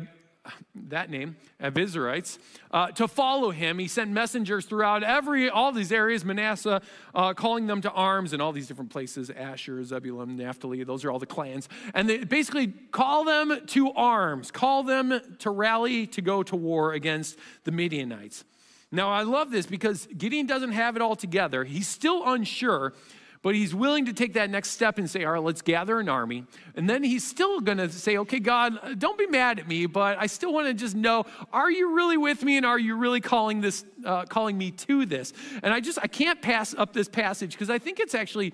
that 0.75 1.11
name, 1.11 1.37
Abiezrites, 1.61 2.39
uh, 2.71 2.89
to 2.93 3.09
follow 3.09 3.51
him. 3.51 3.79
He 3.79 3.89
sent 3.89 4.11
messengers 4.11 4.67
throughout 4.67 5.03
every 5.03 5.49
all 5.49 5.73
these 5.73 5.93
areas, 5.93 6.25
Manasseh, 6.25 6.81
uh, 7.15 7.35
calling 7.35 7.67
them 7.67 7.81
to 7.83 7.91
arms 7.91 8.33
in 8.33 8.41
all 8.41 8.53
these 8.53 8.67
different 8.67 8.91
places, 8.91 9.31
Asher, 9.31 9.83
Zebulun, 9.85 10.37
Naphtali, 10.37 10.85
those 10.85 11.05
are 11.05 11.11
all 11.11 11.19
the 11.19 11.27
clans. 11.27 11.69
And 11.95 12.09
they 12.09 12.25
basically 12.25 12.69
call 12.69 13.25
them 13.25 13.61
to 13.67 13.93
arms, 13.93 14.51
call 14.51 14.83
them 14.83 15.21
to 15.39 15.51
rally 15.51 16.07
to 16.09 16.23
go 16.23 16.43
to 16.43 16.57
war 16.57 16.93
against 16.93 17.39
the 17.65 17.73
Midianites. 17.73 18.45
Now, 18.93 19.11
I 19.11 19.23
love 19.23 19.51
this 19.51 19.67
because 19.67 20.07
Gideon 20.17 20.47
doesn't 20.47 20.73
have 20.73 20.97
it 20.97 21.03
all 21.03 21.17
together. 21.17 21.65
He's 21.65 21.89
still 21.89 22.23
unsure, 22.25 22.95
but 23.42 23.55
he's 23.55 23.75
willing 23.75 24.07
to 24.07 24.12
take 24.12 24.35
that 24.35 24.51
next 24.51 24.70
step 24.70 24.99
and 24.99 25.09
say, 25.09 25.25
All 25.25 25.33
right, 25.33 25.42
let's 25.42 25.62
gather 25.62 26.01
an 26.01 26.09
army. 26.09 26.44
And 26.75 26.88
then 26.88 27.03
he's 27.03 27.27
still 27.27 27.61
going 27.61 27.79
to 27.79 27.88
say, 27.90 28.16
Okay, 28.18 28.40
God, 28.40 28.99
don't 28.99 29.18
be 29.18 29.27
mad 29.27 29.59
at 29.59 29.68
me, 29.68 29.87
but 29.87 30.18
I 30.18 30.27
still 30.27 30.53
want 30.53 30.68
to 30.68 30.75
just 30.75 30.94
know, 30.94 31.25
are 31.53 31.70
you 31.70 31.94
really 31.94 32.16
with 32.16 32.42
me 32.42 32.57
and 32.57 32.66
are 32.66 32.79
you 32.79 32.96
really 32.96 33.20
calling, 33.20 33.61
this, 33.61 33.85
uh, 34.05 34.25
calling 34.25 34.57
me 34.57 34.70
to 34.72 35.07
this? 35.07 35.33
And 35.62 35.72
I 35.72 35.81
just, 35.81 35.99
I 36.03 36.07
can't 36.07 36.40
pass 36.42 36.75
up 36.75 36.92
this 36.92 37.09
passage 37.09 37.53
because 37.53 37.70
I 37.70 37.79
think 37.79 38.01
it's 38.01 38.14
actually, 38.14 38.53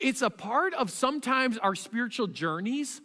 it's 0.00 0.22
a 0.22 0.30
part 0.30 0.74
of 0.74 0.90
sometimes 0.90 1.58
our 1.58 1.74
spiritual 1.74 2.26
journeys 2.26 3.00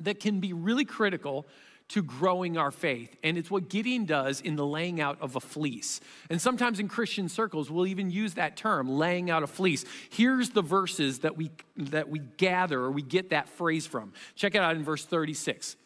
that 0.00 0.20
can 0.20 0.40
be 0.40 0.52
really 0.52 0.84
critical 0.84 1.46
to 1.88 2.02
growing 2.02 2.58
our 2.58 2.70
faith. 2.70 3.16
And 3.22 3.38
it's 3.38 3.50
what 3.50 3.68
Gideon 3.68 4.04
does 4.04 4.40
in 4.40 4.56
the 4.56 4.66
laying 4.66 5.00
out 5.00 5.18
of 5.20 5.36
a 5.36 5.40
fleece. 5.40 6.00
And 6.28 6.40
sometimes 6.40 6.80
in 6.80 6.88
Christian 6.88 7.28
circles, 7.28 7.70
we'll 7.70 7.86
even 7.86 8.10
use 8.10 8.34
that 8.34 8.56
term, 8.56 8.88
laying 8.88 9.30
out 9.30 9.42
a 9.42 9.46
fleece. 9.46 9.84
Here's 10.10 10.50
the 10.50 10.62
verses 10.62 11.20
that 11.20 11.36
we, 11.36 11.50
that 11.76 12.08
we 12.08 12.18
gather 12.36 12.80
or 12.80 12.90
we 12.90 13.02
get 13.02 13.30
that 13.30 13.48
phrase 13.48 13.86
from. 13.86 14.12
Check 14.34 14.54
it 14.54 14.60
out 14.60 14.76
in 14.76 14.84
verse 14.84 15.04
36. 15.04 15.76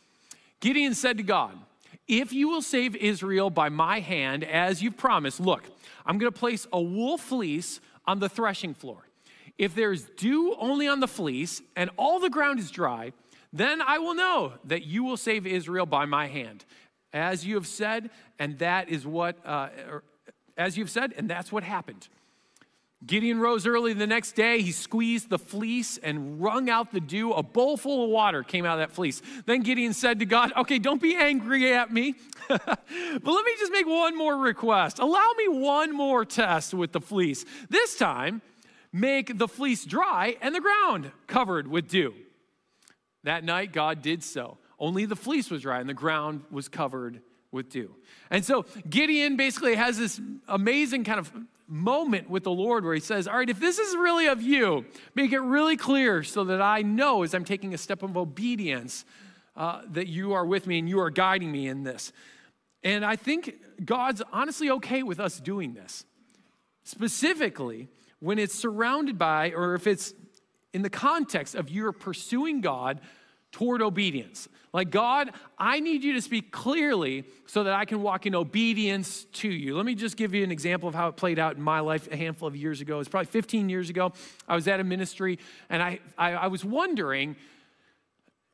Gideon 0.61 0.95
said 0.95 1.19
to 1.19 1.23
God, 1.23 1.57
If 2.09 2.33
you 2.33 2.49
will 2.49 2.62
save 2.62 2.97
Israel 2.97 3.51
by 3.51 3.69
my 3.69 4.01
hand, 4.01 4.43
as 4.43 4.83
you've 4.83 4.97
promised, 4.97 5.38
look, 5.38 5.62
I'm 6.05 6.19
going 6.19 6.33
to 6.33 6.38
place 6.38 6.67
a 6.73 6.81
wool 6.81 7.17
fleece 7.17 7.81
on 8.07 8.19
the 8.19 8.29
threshing 8.29 8.75
floor. 8.75 9.07
If 9.57 9.75
there's 9.77 10.05
dew 10.05 10.57
only 10.59 10.88
on 10.88 10.99
the 10.99 11.07
fleece 11.07 11.62
and 11.77 11.91
all 11.97 12.19
the 12.19 12.31
ground 12.31 12.59
is 12.59 12.71
dry, 12.71 13.12
then 13.53 13.83
I 13.83 13.99
will 13.99 14.15
know 14.15 14.55
that 14.65 14.85
you 14.85 15.05
will 15.05 15.17
save 15.17 15.47
Israel 15.47 15.87
by 15.87 16.07
my 16.07 16.27
hand, 16.27 16.65
as 17.12 17.45
you 17.45 17.57
have 17.57 17.67
said, 17.67 18.11
and 18.38 18.59
that 18.59 18.88
is 18.88 19.07
what, 19.07 19.37
uh, 19.45 19.69
as 20.57 20.79
you've 20.79 20.91
said, 20.91 21.12
and 21.17 21.29
that's 21.29 21.53
what 21.53 21.62
happened. 21.62 22.09
Gideon 23.05 23.41
rose 23.41 23.67
early 23.67 23.95
the 23.95 24.07
next 24.07 24.33
day. 24.33 24.62
He 24.62 24.71
squeezed 24.71 25.29
the 25.29 25.38
fleece 25.38 25.99
and 25.99 26.41
wrung 26.41 26.71
out 26.71 26.93
the 26.93 27.01
dew. 27.01 27.33
A 27.33 27.43
bowl 27.43 27.77
full 27.77 28.05
of 28.05 28.11
water 28.11 28.45
came 28.45 28.65
out 28.65 28.75
of 28.75 28.88
that 28.88 28.95
fleece. 28.95 29.21
Then 29.45 29.62
Gideon 29.62 29.93
said 29.93 30.21
to 30.21 30.25
God, 30.25 30.53
Okay, 30.57 30.79
don't 30.79 31.03
be 31.03 31.17
angry 31.17 31.75
at 31.75 31.93
me, 31.93 32.15
but 32.49 32.61
let 32.69 33.45
me 33.45 33.53
just 33.59 33.73
make 33.73 33.88
one 33.88 34.17
more 34.17 34.37
request. 34.37 35.01
Allow 35.01 35.31
me 35.37 35.49
one 35.49 35.93
more 35.95 36.25
test 36.25 36.75
with 36.75 36.93
the 36.93 37.01
fleece. 37.01 37.45
This 37.69 37.97
time, 37.97 38.41
make 38.93 39.37
the 39.37 39.49
fleece 39.49 39.85
dry 39.85 40.37
and 40.41 40.55
the 40.55 40.61
ground 40.61 41.11
covered 41.27 41.67
with 41.67 41.88
dew. 41.88 42.15
That 43.25 43.45
night, 43.45 43.73
God 43.73 44.03
did 44.03 44.23
so. 44.23 44.59
Only 44.79 45.07
the 45.07 45.17
fleece 45.17 45.51
was 45.51 45.63
dry 45.63 45.81
and 45.81 45.89
the 45.89 45.95
ground 45.95 46.43
was 46.51 46.69
covered 46.69 47.21
with 47.53 47.69
dew. 47.69 47.95
And 48.31 48.45
so 48.45 48.65
Gideon 48.89 49.37
basically 49.37 49.75
has 49.77 49.99
this 49.99 50.21
amazing 50.49 51.05
kind 51.05 51.21
of 51.21 51.33
moment 51.69 52.29
with 52.29 52.45
the 52.45 52.51
Lord 52.51 52.85
where 52.85 52.95
he 52.95 53.01
says, 53.01 53.29
All 53.29 53.37
right, 53.37 53.49
if 53.49 53.61
this 53.61 53.79
is 53.79 53.95
really 53.95 54.27
of 54.27 54.43
you, 54.43 54.85
make 55.15 55.33
it 55.33 55.41
really 55.41 55.77
clear 55.77 56.23
so 56.23 56.45
that 56.45 56.61
I 56.61 56.83
know 56.83 57.23
as 57.23 57.35
I'm 57.35 57.45
taking 57.45 57.75
a 57.75 57.79
step 57.79 58.03
of 58.03 58.17
obedience 58.17 59.05
uh, 59.57 59.83
that 59.91 60.09
you 60.09 60.33
are 60.33 60.47
with 60.47 60.67
me 60.67 60.79
and 60.79 60.89
you 60.89 60.99
are 61.01 61.11
guiding 61.11 61.53
me 61.53 61.69
in 61.69 61.85
this. 61.85 62.13
And 62.83 63.05
I 63.05 63.17
think 63.17 63.55
God's 63.85 64.23
honestly 64.33 64.71
okay 64.71 65.03
with 65.03 65.21
us 65.21 65.39
doing 65.39 65.75
this, 65.75 66.05
specifically 66.83 67.89
when 68.19 68.39
it's 68.39 68.55
surrounded 68.55 69.19
by 69.19 69.53
or 69.53 69.75
if 69.75 69.87
it's 69.87 70.15
in 70.73 70.83
the 70.83 70.91
context 70.91 71.55
of 71.55 71.71
you're 71.71 71.93
pursuing 71.93 72.61
God 72.61 73.01
toward 73.53 73.83
obedience. 73.83 74.49
Like, 74.73 74.91
God, 74.91 75.33
I 75.59 75.81
need 75.81 76.03
you 76.03 76.15
to 76.15 76.23
speak 76.23 76.51
clearly 76.51 77.25
so 77.47 77.65
that 77.65 77.75
I 77.75 77.85
can 77.85 78.01
walk 78.01 78.25
in 78.25 78.35
obedience 78.35 79.25
to 79.35 79.49
you. 79.49 79.77
Let 79.77 79.85
me 79.85 79.95
just 79.95 80.17
give 80.17 80.35
you 80.35 80.43
an 80.43 80.51
example 80.51 80.89
of 80.89 80.95
how 80.95 81.09
it 81.09 81.17
played 81.17 81.39
out 81.39 81.57
in 81.57 81.63
my 81.63 81.81
life 81.81 82.11
a 82.11 82.17
handful 82.17 82.49
of 82.49 82.57
years 82.57 82.81
ago. 82.81 82.99
It's 82.99 83.11
probably 83.11 83.31
15 83.31 83.69
years 83.69 83.91
ago. 83.91 84.15
I 84.49 84.55
was 84.55 84.67
at 84.69 84.81
a 84.81 84.85
ministry 84.85 85.39
and 85.69 85.83
I, 85.83 86.01
I, 86.17 86.33
I 86.33 86.47
was 86.47 86.65
wondering 86.65 87.37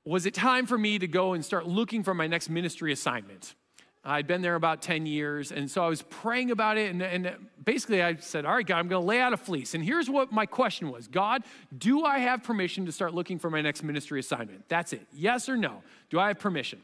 was 0.05 0.25
it 0.25 0.33
time 0.33 0.65
for 0.65 0.79
me 0.79 0.99
to 0.99 1.07
go 1.07 1.35
and 1.35 1.45
start 1.45 1.67
looking 1.67 2.03
for 2.03 2.15
my 2.15 2.27
next 2.27 2.49
ministry 2.49 2.93
assignment? 2.93 3.55
I'd 4.03 4.27
been 4.27 4.41
there 4.41 4.55
about 4.55 4.81
10 4.81 5.05
years, 5.05 5.53
and 5.53 5.71
so 5.71 5.85
I 5.85 5.89
was 5.89 6.01
praying 6.01 6.51
about 6.51 6.79
it, 6.79 6.91
and, 6.91 7.03
and 7.03 7.37
basically 7.69 8.03
I 8.03 8.17
said, 8.17 8.47
All 8.47 8.55
right, 8.55 8.67
God, 8.67 8.79
I'm 8.79 8.89
going 8.89 9.03
to 9.03 9.07
lay 9.07 9.21
out 9.21 9.35
a 9.35 9.37
fleece. 9.37 9.75
And 9.75 9.85
here's 9.85 10.09
what 10.09 10.33
my 10.33 10.47
question 10.47 10.91
was 10.91 11.07
God, 11.07 11.43
do 11.77 12.03
I 12.03 12.19
have 12.19 12.43
permission 12.43 12.87
to 12.87 12.93
start 12.93 13.13
looking 13.13 13.39
for 13.39 13.51
my 13.51 13.61
next 13.61 13.83
ministry 13.83 14.21
assignment? 14.21 14.67
That's 14.71 14.95
it. 14.95 15.07
Yes 15.13 15.51
or 15.51 15.57
no? 15.57 15.83
Do 16.09 16.19
I 16.19 16.29
have 16.29 16.39
permission? 16.39 16.81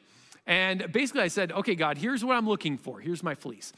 And 0.46 0.92
basically 0.92 1.22
I 1.22 1.28
said, 1.28 1.52
Okay, 1.52 1.74
God, 1.74 1.96
here's 1.96 2.22
what 2.22 2.36
I'm 2.36 2.46
looking 2.46 2.76
for. 2.76 3.00
Here's 3.00 3.22
my 3.22 3.34
fleece. 3.34 3.72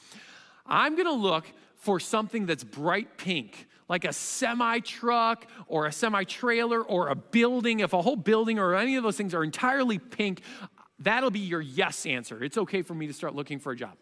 I'm 0.67 0.97
going 0.97 1.07
to 1.07 1.13
look 1.13 1.47
for 1.77 2.01
something 2.01 2.45
that's 2.45 2.65
bright 2.65 3.17
pink 3.19 3.69
like 3.89 4.05
a 4.05 4.13
semi 4.13 4.81
truck 4.81 5.47
or 5.69 5.87
a 5.87 5.93
semi 5.93 6.25
trailer 6.25 6.83
or 6.83 7.07
a 7.07 7.15
building, 7.15 7.81
if 7.81 7.93
a 7.93 8.03
whole 8.03 8.17
building 8.17 8.59
or 8.59 8.75
any 8.75 8.97
of 8.97 9.05
those 9.05 9.17
things 9.17 9.33
are 9.33 9.45
entirely 9.45 10.01
pink, 10.01 10.41
That'll 10.99 11.31
be 11.31 11.41
your 11.41 11.61
yes 11.61 12.07
answer. 12.07 12.43
It's 12.43 12.57
okay 12.57 12.83
for 12.83 12.95
me 12.95 13.07
to 13.07 13.13
start 13.13 13.35
looking 13.35 13.59
for 13.59 13.73
a 13.73 13.77
job. 13.77 13.93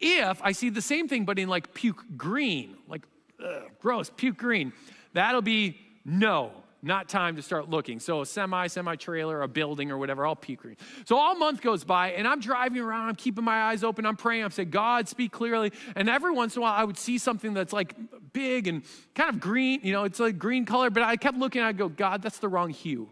If 0.00 0.40
I 0.42 0.52
see 0.52 0.70
the 0.70 0.82
same 0.82 1.06
thing, 1.06 1.24
but 1.24 1.38
in 1.38 1.48
like 1.48 1.74
puke 1.74 2.02
green, 2.16 2.76
like 2.88 3.02
ugh, 3.44 3.64
gross, 3.80 4.10
puke 4.14 4.38
green, 4.38 4.72
that'll 5.12 5.42
be 5.42 5.78
no, 6.06 6.52
not 6.82 7.06
time 7.06 7.36
to 7.36 7.42
start 7.42 7.68
looking. 7.68 8.00
So 8.00 8.22
a 8.22 8.26
semi, 8.26 8.66
semi 8.68 8.96
trailer, 8.96 9.42
a 9.42 9.48
building, 9.48 9.90
or 9.90 9.98
whatever, 9.98 10.24
all 10.24 10.36
puke 10.36 10.60
green. 10.60 10.76
So 11.04 11.18
all 11.18 11.34
month 11.34 11.60
goes 11.60 11.84
by, 11.84 12.12
and 12.12 12.26
I'm 12.26 12.40
driving 12.40 12.80
around, 12.80 13.10
I'm 13.10 13.16
keeping 13.16 13.44
my 13.44 13.64
eyes 13.64 13.84
open, 13.84 14.06
I'm 14.06 14.16
praying, 14.16 14.44
I'm 14.44 14.50
saying, 14.50 14.70
God, 14.70 15.06
speak 15.06 15.32
clearly. 15.32 15.72
And 15.96 16.08
every 16.08 16.32
once 16.32 16.56
in 16.56 16.60
a 16.60 16.62
while, 16.62 16.72
I 16.72 16.84
would 16.84 16.96
see 16.96 17.18
something 17.18 17.52
that's 17.52 17.74
like 17.74 17.94
big 18.32 18.68
and 18.68 18.84
kind 19.14 19.28
of 19.28 19.38
green, 19.38 19.80
you 19.82 19.92
know, 19.92 20.04
it's 20.04 20.18
like 20.18 20.38
green 20.38 20.64
color, 20.64 20.88
but 20.88 21.02
I 21.02 21.16
kept 21.16 21.36
looking, 21.36 21.60
I'd 21.60 21.76
go, 21.76 21.90
God, 21.90 22.22
that's 22.22 22.38
the 22.38 22.48
wrong 22.48 22.70
hue. 22.70 23.10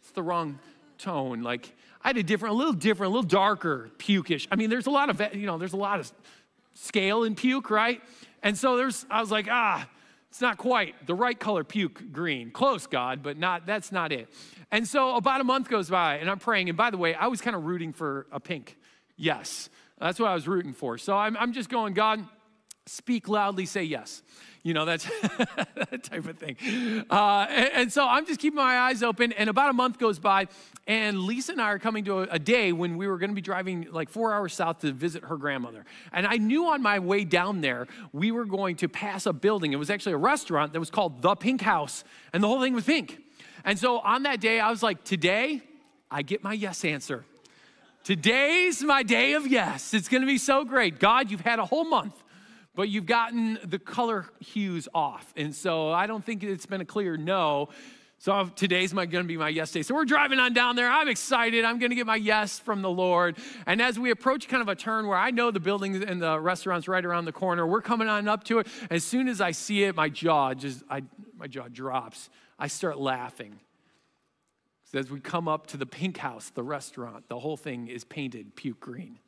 It's 0.00 0.12
the 0.12 0.22
wrong 0.22 0.60
tone. 0.98 1.42
Like, 1.42 1.74
I 2.08 2.12
had 2.12 2.16
a 2.16 2.22
different, 2.22 2.54
a 2.54 2.56
little 2.56 2.72
different, 2.72 3.12
a 3.12 3.14
little 3.14 3.28
darker 3.28 3.90
pukish. 3.98 4.48
I 4.50 4.56
mean, 4.56 4.70
there's 4.70 4.86
a 4.86 4.90
lot 4.90 5.10
of, 5.10 5.34
you 5.34 5.44
know, 5.44 5.58
there's 5.58 5.74
a 5.74 5.76
lot 5.76 6.00
of 6.00 6.10
scale 6.72 7.24
in 7.24 7.34
puke, 7.34 7.68
right? 7.68 8.00
And 8.42 8.56
so 8.56 8.78
there's, 8.78 9.04
I 9.10 9.20
was 9.20 9.30
like, 9.30 9.46
ah, 9.50 9.86
it's 10.30 10.40
not 10.40 10.56
quite 10.56 11.06
the 11.06 11.14
right 11.14 11.38
color 11.38 11.64
puke 11.64 12.10
green. 12.10 12.50
Close, 12.50 12.86
God, 12.86 13.22
but 13.22 13.36
not, 13.36 13.66
that's 13.66 13.92
not 13.92 14.10
it. 14.10 14.30
And 14.70 14.88
so 14.88 15.16
about 15.16 15.42
a 15.42 15.44
month 15.44 15.68
goes 15.68 15.90
by 15.90 16.16
and 16.16 16.30
I'm 16.30 16.38
praying. 16.38 16.70
And 16.70 16.78
by 16.78 16.88
the 16.88 16.96
way, 16.96 17.14
I 17.14 17.26
was 17.26 17.42
kind 17.42 17.54
of 17.54 17.66
rooting 17.66 17.92
for 17.92 18.26
a 18.32 18.40
pink. 18.40 18.78
Yes, 19.18 19.68
that's 19.98 20.18
what 20.18 20.30
I 20.30 20.34
was 20.34 20.48
rooting 20.48 20.72
for. 20.72 20.96
So 20.96 21.14
I'm, 21.14 21.36
I'm 21.36 21.52
just 21.52 21.68
going, 21.68 21.92
God, 21.92 22.26
speak 22.88 23.28
loudly, 23.28 23.66
say 23.66 23.84
yes. 23.84 24.22
You 24.62 24.74
know, 24.74 24.84
that's 24.84 25.04
that 25.74 26.02
type 26.02 26.26
of 26.26 26.36
thing. 26.36 26.56
Uh, 27.08 27.46
and, 27.48 27.70
and, 27.74 27.92
so 27.92 28.06
I'm 28.06 28.26
just 28.26 28.40
keeping 28.40 28.56
my 28.56 28.80
eyes 28.80 29.02
open. 29.02 29.32
And 29.32 29.48
about 29.48 29.70
a 29.70 29.72
month 29.72 29.98
goes 29.98 30.18
by, 30.18 30.48
and 30.86 31.20
Lisa 31.20 31.52
and 31.52 31.60
I 31.60 31.70
are 31.70 31.78
coming 31.78 32.04
to 32.04 32.20
a, 32.20 32.22
a 32.32 32.38
day 32.38 32.72
when 32.72 32.96
we 32.96 33.06
were 33.06 33.18
going 33.18 33.30
to 33.30 33.34
be 33.34 33.40
driving 33.40 33.86
like 33.90 34.08
four 34.08 34.34
hours 34.34 34.54
south 34.54 34.80
to 34.80 34.92
visit 34.92 35.24
her 35.24 35.36
grandmother. 35.36 35.84
And 36.12 36.26
I 36.26 36.36
knew 36.36 36.66
on 36.68 36.82
my 36.82 36.98
way 36.98 37.24
down 37.24 37.60
there, 37.60 37.86
we 38.12 38.32
were 38.32 38.44
going 38.44 38.76
to 38.76 38.88
pass 38.88 39.26
a 39.26 39.32
building. 39.32 39.72
It 39.72 39.76
was 39.76 39.90
actually 39.90 40.14
a 40.14 40.18
restaurant 40.18 40.72
that 40.72 40.80
was 40.80 40.90
called 40.90 41.22
The 41.22 41.34
Pink 41.36 41.60
House, 41.60 42.04
and 42.32 42.42
the 42.42 42.48
whole 42.48 42.60
thing 42.60 42.74
was 42.74 42.84
pink. 42.84 43.18
And 43.64 43.78
so 43.78 43.98
on 44.00 44.24
that 44.24 44.40
day, 44.40 44.60
I 44.60 44.70
was 44.70 44.82
like, 44.82 45.04
today, 45.04 45.62
I 46.10 46.22
get 46.22 46.42
my 46.42 46.52
yes 46.52 46.84
answer. 46.84 47.24
Today's 48.04 48.82
my 48.82 49.02
day 49.02 49.34
of 49.34 49.46
yes. 49.46 49.92
It's 49.92 50.08
going 50.08 50.22
to 50.22 50.26
be 50.26 50.38
so 50.38 50.64
great. 50.64 50.98
God, 50.98 51.30
you've 51.30 51.42
had 51.42 51.58
a 51.58 51.64
whole 51.66 51.84
month 51.84 52.14
but 52.78 52.88
you've 52.88 53.06
gotten 53.06 53.58
the 53.64 53.80
color 53.80 54.24
hues 54.38 54.86
off. 54.94 55.34
And 55.36 55.52
so 55.52 55.90
I 55.90 56.06
don't 56.06 56.24
think 56.24 56.44
it's 56.44 56.64
been 56.64 56.80
a 56.80 56.84
clear 56.84 57.16
no. 57.16 57.70
So 58.18 58.52
today's 58.54 58.92
to 59.24 59.28
be 59.28 59.36
my 59.36 59.48
yes 59.48 59.72
day. 59.72 59.82
So 59.82 59.96
we're 59.96 60.04
driving 60.04 60.38
on 60.38 60.52
down 60.52 60.76
there. 60.76 60.88
I'm 60.88 61.08
excited. 61.08 61.64
I'm 61.64 61.80
going 61.80 61.90
to 61.90 61.96
get 61.96 62.06
my 62.06 62.14
yes 62.14 62.60
from 62.60 62.82
the 62.82 62.88
Lord. 62.88 63.36
And 63.66 63.82
as 63.82 63.98
we 63.98 64.12
approach 64.12 64.46
kind 64.46 64.62
of 64.62 64.68
a 64.68 64.76
turn 64.76 65.08
where 65.08 65.18
I 65.18 65.32
know 65.32 65.50
the 65.50 65.58
buildings 65.58 66.04
and 66.04 66.22
the 66.22 66.38
restaurant's 66.38 66.86
right 66.86 67.04
around 67.04 67.24
the 67.24 67.32
corner, 67.32 67.66
we're 67.66 67.82
coming 67.82 68.08
on 68.08 68.28
up 68.28 68.44
to 68.44 68.60
it. 68.60 68.68
As 68.90 69.02
soon 69.02 69.26
as 69.26 69.40
I 69.40 69.50
see 69.50 69.82
it, 69.82 69.96
my 69.96 70.08
jaw 70.08 70.54
just 70.54 70.84
I, 70.88 71.02
my 71.36 71.48
jaw 71.48 71.66
drops. 71.66 72.30
I 72.60 72.68
start 72.68 72.96
laughing. 72.96 73.58
So 74.84 75.00
as 75.00 75.10
we 75.10 75.18
come 75.18 75.48
up 75.48 75.66
to 75.68 75.76
the 75.76 75.86
Pink 75.86 76.18
House, 76.18 76.50
the 76.50 76.62
restaurant, 76.62 77.28
the 77.28 77.40
whole 77.40 77.56
thing 77.56 77.88
is 77.88 78.04
painted 78.04 78.54
puke 78.54 78.78
green. 78.78 79.18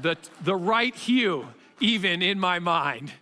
The, 0.00 0.16
the 0.42 0.54
right 0.54 0.94
hue 0.94 1.46
even 1.80 2.22
in 2.22 2.38
my 2.38 2.58
mind. 2.58 3.12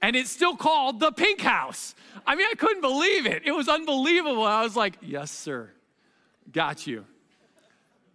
And 0.00 0.16
it's 0.16 0.30
still 0.30 0.56
called 0.56 0.98
the 0.98 1.12
Pink 1.12 1.40
House. 1.40 1.94
I 2.26 2.34
mean, 2.34 2.46
I 2.50 2.54
couldn't 2.54 2.80
believe 2.80 3.26
it. 3.26 3.42
It 3.44 3.52
was 3.52 3.68
unbelievable. 3.68 4.42
I 4.42 4.62
was 4.62 4.76
like, 4.76 4.98
yes, 5.00 5.30
sir. 5.30 5.70
Got 6.50 6.86
you. 6.86 7.04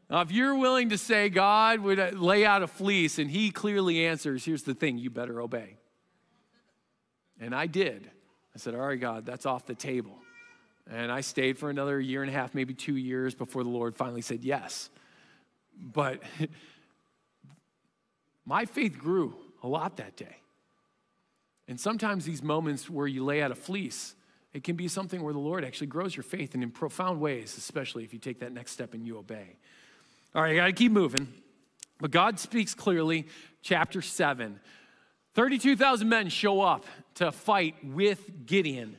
Now, 0.10 0.22
if 0.22 0.32
you're 0.32 0.56
willing 0.56 0.90
to 0.90 0.98
say 0.98 1.30
God 1.30 1.80
would 1.80 2.00
uh, 2.00 2.10
lay 2.14 2.46
out 2.46 2.64
a 2.64 2.68
fleece 2.68 3.20
and 3.20 3.30
he 3.30 3.52
clearly 3.52 4.06
answers, 4.06 4.46
here's 4.46 4.64
the 4.64 4.74
thing 4.74 4.98
you 4.98 5.10
better 5.10 5.42
obey. 5.42 5.78
And 7.40 7.54
I 7.54 7.68
did. 7.68 8.10
I 8.56 8.58
said, 8.58 8.74
All 8.74 8.82
right, 8.82 9.00
God, 9.00 9.26
that's 9.26 9.46
off 9.46 9.66
the 9.66 9.76
table. 9.76 10.18
And 10.90 11.12
I 11.12 11.22
stayed 11.22 11.58
for 11.58 11.70
another 11.70 12.00
year 12.00 12.22
and 12.22 12.30
a 12.30 12.34
half, 12.34 12.56
maybe 12.56 12.74
two 12.74 12.96
years 12.96 13.36
before 13.36 13.64
the 13.64 13.70
Lord 13.70 13.96
finally 13.96 14.22
said 14.22 14.44
yes. 14.44 14.90
But 15.78 16.22
my 18.48 18.66
faith 18.66 18.98
grew 18.98 19.36
a 19.62 19.68
lot 19.68 19.98
that 19.98 20.16
day. 20.16 20.38
And 21.68 21.78
sometimes 21.78 22.24
these 22.24 22.42
moments 22.42 22.90
where 22.90 23.06
you 23.06 23.26
lay 23.26 23.42
out 23.42 23.52
a 23.52 23.56
fleece, 23.56 24.16
it 24.54 24.64
can 24.64 24.78
be 24.78 24.88
something 24.88 25.22
where 25.22 25.34
the 25.34 25.40
Lord 25.40 25.66
actually 25.66 25.88
grows 25.88 26.16
your 26.16 26.24
faith 26.24 26.54
and 26.54 26.64
in 26.64 26.72
profound 26.72 27.20
ways, 27.20 27.58
especially 27.58 28.06
if 28.06 28.14
you 28.14 28.20
take 28.20 28.40
that 28.40 28.54
next 28.54 28.72
step 28.72 28.94
and 28.94 29.06
you 29.06 29.18
obey. 29.18 29.58
All 30.34 30.42
right, 30.42 30.54
I 30.54 30.56
gotta 30.56 30.72
keep 30.72 30.94
moving. 30.94 31.28
But 32.00 32.12
God 32.12 32.40
speaks 32.40 32.74
clearly, 32.74 33.28
chapter 33.62 34.02
7. 34.02 34.60
32,000 35.34 36.08
men 36.08 36.30
show 36.30 36.62
up 36.62 36.86
to 37.16 37.34
fight 37.34 37.76
with 37.84 38.46
Gideon. 38.46 38.98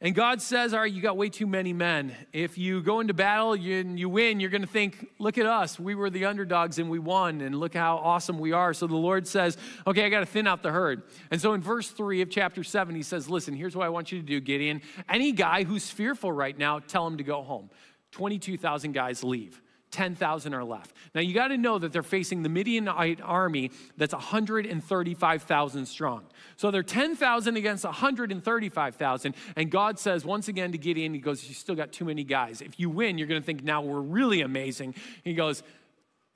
And 0.00 0.14
God 0.14 0.40
says, 0.40 0.72
All 0.74 0.80
right, 0.80 0.92
you 0.92 1.02
got 1.02 1.16
way 1.16 1.28
too 1.28 1.46
many 1.46 1.72
men. 1.72 2.14
If 2.32 2.56
you 2.56 2.82
go 2.82 3.00
into 3.00 3.14
battle 3.14 3.54
and 3.54 3.98
you 3.98 4.08
win, 4.08 4.38
you're 4.38 4.50
going 4.50 4.62
to 4.62 4.68
think, 4.68 5.08
Look 5.18 5.38
at 5.38 5.46
us. 5.46 5.78
We 5.78 5.96
were 5.96 6.08
the 6.08 6.26
underdogs 6.26 6.78
and 6.78 6.88
we 6.88 7.00
won, 7.00 7.40
and 7.40 7.58
look 7.58 7.74
how 7.74 7.96
awesome 7.96 8.38
we 8.38 8.52
are. 8.52 8.72
So 8.72 8.86
the 8.86 8.94
Lord 8.94 9.26
says, 9.26 9.56
Okay, 9.86 10.04
I 10.04 10.08
got 10.08 10.20
to 10.20 10.26
thin 10.26 10.46
out 10.46 10.62
the 10.62 10.70
herd. 10.70 11.02
And 11.32 11.40
so 11.40 11.52
in 11.54 11.60
verse 11.60 11.88
3 11.90 12.22
of 12.22 12.30
chapter 12.30 12.62
7, 12.62 12.94
he 12.94 13.02
says, 13.02 13.28
Listen, 13.28 13.54
here's 13.54 13.74
what 13.74 13.86
I 13.86 13.88
want 13.88 14.12
you 14.12 14.20
to 14.20 14.26
do, 14.26 14.40
Gideon. 14.40 14.82
Any 15.08 15.32
guy 15.32 15.64
who's 15.64 15.90
fearful 15.90 16.30
right 16.30 16.56
now, 16.56 16.78
tell 16.78 17.06
him 17.06 17.16
to 17.16 17.24
go 17.24 17.42
home. 17.42 17.68
22,000 18.12 18.92
guys 18.92 19.24
leave. 19.24 19.60
10,000 19.90 20.54
are 20.54 20.64
left. 20.64 20.94
Now 21.14 21.20
you 21.20 21.34
got 21.34 21.48
to 21.48 21.56
know 21.56 21.78
that 21.78 21.92
they're 21.92 22.02
facing 22.02 22.42
the 22.42 22.48
Midianite 22.48 23.20
army 23.22 23.70
that's 23.96 24.12
135,000 24.12 25.86
strong. 25.86 26.24
So 26.56 26.70
they're 26.70 26.82
10,000 26.82 27.56
against 27.56 27.84
135,000. 27.84 29.34
And 29.56 29.70
God 29.70 29.98
says 29.98 30.24
once 30.24 30.48
again 30.48 30.72
to 30.72 30.78
Gideon, 30.78 31.14
He 31.14 31.20
goes, 31.20 31.46
You 31.48 31.54
still 31.54 31.74
got 31.74 31.92
too 31.92 32.04
many 32.04 32.24
guys. 32.24 32.60
If 32.60 32.78
you 32.78 32.90
win, 32.90 33.18
you're 33.18 33.28
going 33.28 33.40
to 33.40 33.46
think 33.46 33.62
now 33.62 33.82
we're 33.82 34.00
really 34.00 34.42
amazing. 34.42 34.94
He 35.24 35.34
goes, 35.34 35.62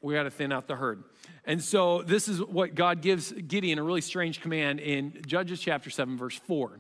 We 0.01 0.15
got 0.15 0.25
to 0.25 0.31
thin 0.31 0.53
out 0.53 0.67
the 0.67 0.77
herd. 0.77 1.05
And 1.45 1.63
so 1.63 2.03
this 2.03 2.29
is 2.29 2.41
what 2.41 2.75
God 2.75 3.03
gives 3.03 3.33
Gideon 3.33 3.79
a 3.79 3.83
really 3.83 4.01
strange 4.01 4.41
command 4.41 4.81
in 4.81 5.21
Judges 5.27 5.61
chapter 5.61 5.91
7, 5.91 6.17
verse 6.17 6.39
4. 6.47 6.79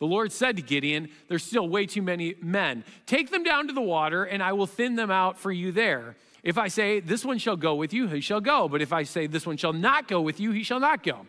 The 0.00 0.06
Lord 0.06 0.32
said 0.32 0.56
to 0.56 0.62
Gideon, 0.62 1.08
There's 1.28 1.44
still 1.44 1.68
way 1.68 1.86
too 1.86 2.02
many 2.02 2.34
men. 2.42 2.84
Take 3.06 3.30
them 3.30 3.42
down 3.42 3.68
to 3.68 3.72
the 3.72 3.80
water, 3.80 4.24
and 4.24 4.42
I 4.42 4.52
will 4.52 4.66
thin 4.66 4.96
them 4.96 5.10
out 5.10 5.38
for 5.38 5.52
you 5.52 5.72
there. 5.72 6.16
If 6.42 6.58
I 6.58 6.68
say, 6.68 7.00
This 7.00 7.24
one 7.24 7.38
shall 7.38 7.56
go 7.56 7.74
with 7.74 7.92
you, 7.92 8.08
he 8.08 8.20
shall 8.20 8.40
go. 8.40 8.68
But 8.68 8.82
if 8.82 8.92
I 8.92 9.04
say, 9.04 9.26
This 9.26 9.46
one 9.46 9.56
shall 9.56 9.72
not 9.72 10.08
go 10.08 10.20
with 10.20 10.40
you, 10.40 10.50
he 10.50 10.62
shall 10.62 10.80
not 10.80 11.02
go. 11.02 11.26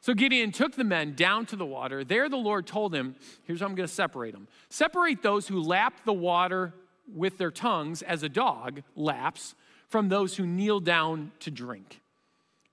So 0.00 0.14
Gideon 0.14 0.52
took 0.52 0.74
the 0.76 0.84
men 0.84 1.14
down 1.14 1.46
to 1.46 1.56
the 1.56 1.66
water. 1.66 2.04
There 2.04 2.28
the 2.28 2.36
Lord 2.36 2.66
told 2.66 2.94
him, 2.94 3.16
Here's 3.44 3.60
how 3.60 3.66
I'm 3.66 3.74
going 3.74 3.88
to 3.88 3.92
separate 3.92 4.34
them 4.34 4.48
separate 4.68 5.22
those 5.22 5.48
who 5.48 5.60
lap 5.60 5.94
the 6.04 6.12
water 6.12 6.74
with 7.12 7.38
their 7.38 7.50
tongues 7.50 8.02
as 8.02 8.22
a 8.22 8.28
dog 8.28 8.82
laps 8.94 9.54
from 9.88 10.08
those 10.08 10.36
who 10.36 10.46
kneel 10.46 10.80
down 10.80 11.32
to 11.40 11.50
drink. 11.50 12.00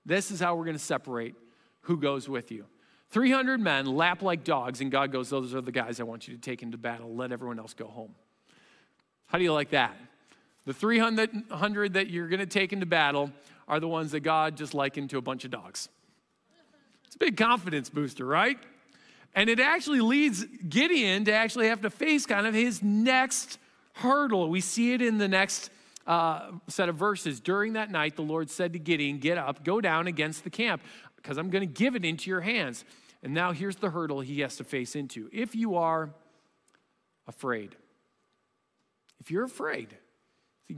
This 0.04 0.30
is 0.30 0.40
how 0.40 0.56
we're 0.56 0.64
going 0.64 0.76
to 0.76 0.82
separate 0.82 1.34
who 1.82 1.96
goes 1.96 2.28
with 2.28 2.50
you. 2.50 2.66
300 3.14 3.60
men 3.60 3.86
lap 3.86 4.22
like 4.22 4.42
dogs, 4.42 4.80
and 4.80 4.90
God 4.90 5.12
goes, 5.12 5.30
Those 5.30 5.54
are 5.54 5.60
the 5.60 5.70
guys 5.70 6.00
I 6.00 6.02
want 6.02 6.26
you 6.26 6.34
to 6.34 6.40
take 6.40 6.64
into 6.64 6.76
battle. 6.76 7.14
Let 7.14 7.30
everyone 7.30 7.60
else 7.60 7.72
go 7.72 7.86
home. 7.86 8.12
How 9.26 9.38
do 9.38 9.44
you 9.44 9.52
like 9.52 9.70
that? 9.70 9.96
The 10.66 10.74
300 10.74 11.92
that 11.92 12.10
you're 12.10 12.26
going 12.26 12.40
to 12.40 12.46
take 12.46 12.72
into 12.72 12.86
battle 12.86 13.30
are 13.68 13.78
the 13.78 13.86
ones 13.86 14.10
that 14.12 14.20
God 14.20 14.56
just 14.56 14.74
likened 14.74 15.10
to 15.10 15.18
a 15.18 15.20
bunch 15.20 15.44
of 15.44 15.52
dogs. 15.52 15.88
It's 17.06 17.14
a 17.14 17.18
big 17.18 17.36
confidence 17.36 17.88
booster, 17.88 18.26
right? 18.26 18.58
And 19.36 19.48
it 19.48 19.60
actually 19.60 20.00
leads 20.00 20.44
Gideon 20.68 21.24
to 21.26 21.32
actually 21.32 21.68
have 21.68 21.82
to 21.82 21.90
face 21.90 22.26
kind 22.26 22.48
of 22.48 22.54
his 22.54 22.82
next 22.82 23.58
hurdle. 23.92 24.50
We 24.50 24.60
see 24.60 24.92
it 24.92 25.00
in 25.00 25.18
the 25.18 25.28
next 25.28 25.70
uh, 26.04 26.50
set 26.66 26.88
of 26.88 26.96
verses. 26.96 27.38
During 27.38 27.74
that 27.74 27.92
night, 27.92 28.16
the 28.16 28.22
Lord 28.22 28.50
said 28.50 28.72
to 28.72 28.80
Gideon, 28.80 29.18
Get 29.18 29.38
up, 29.38 29.62
go 29.62 29.80
down 29.80 30.08
against 30.08 30.42
the 30.42 30.50
camp, 30.50 30.82
because 31.14 31.38
I'm 31.38 31.50
going 31.50 31.62
to 31.62 31.72
give 31.72 31.94
it 31.94 32.04
into 32.04 32.28
your 32.28 32.40
hands. 32.40 32.84
And 33.24 33.32
now 33.32 33.52
here's 33.52 33.76
the 33.76 33.90
hurdle 33.90 34.20
he 34.20 34.40
has 34.40 34.56
to 34.58 34.64
face 34.64 34.94
into. 34.94 35.30
If 35.32 35.54
you 35.56 35.76
are 35.76 36.10
afraid, 37.26 37.74
if 39.18 39.30
you're 39.30 39.44
afraid, 39.44 39.96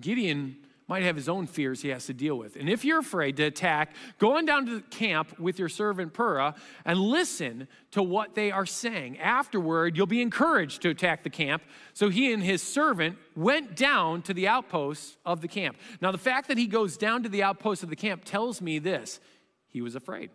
Gideon 0.00 0.56
might 0.88 1.02
have 1.02 1.16
his 1.16 1.28
own 1.28 1.48
fears 1.48 1.82
he 1.82 1.88
has 1.88 2.06
to 2.06 2.14
deal 2.14 2.38
with. 2.38 2.54
And 2.54 2.68
if 2.68 2.84
you're 2.84 3.00
afraid 3.00 3.36
to 3.38 3.42
attack, 3.42 3.94
go 4.20 4.36
on 4.36 4.44
down 4.44 4.66
to 4.66 4.76
the 4.76 4.82
camp 4.82 5.40
with 5.40 5.58
your 5.58 5.68
servant 5.68 6.14
Purah 6.14 6.56
and 6.84 7.00
listen 7.00 7.66
to 7.90 8.02
what 8.04 8.36
they 8.36 8.52
are 8.52 8.66
saying. 8.66 9.18
Afterward, 9.18 9.96
you'll 9.96 10.06
be 10.06 10.22
encouraged 10.22 10.82
to 10.82 10.90
attack 10.90 11.24
the 11.24 11.30
camp. 11.30 11.64
So 11.94 12.08
he 12.08 12.32
and 12.32 12.40
his 12.40 12.62
servant 12.62 13.18
went 13.34 13.74
down 13.74 14.22
to 14.22 14.34
the 14.34 14.46
outposts 14.46 15.16
of 15.26 15.40
the 15.40 15.48
camp. 15.48 15.76
Now, 16.00 16.12
the 16.12 16.18
fact 16.18 16.46
that 16.46 16.58
he 16.58 16.68
goes 16.68 16.96
down 16.96 17.24
to 17.24 17.28
the 17.28 17.42
outposts 17.42 17.82
of 17.82 17.90
the 17.90 17.96
camp 17.96 18.24
tells 18.24 18.60
me 18.60 18.78
this 18.78 19.18
he 19.68 19.80
was 19.80 19.96
afraid. 19.96 20.30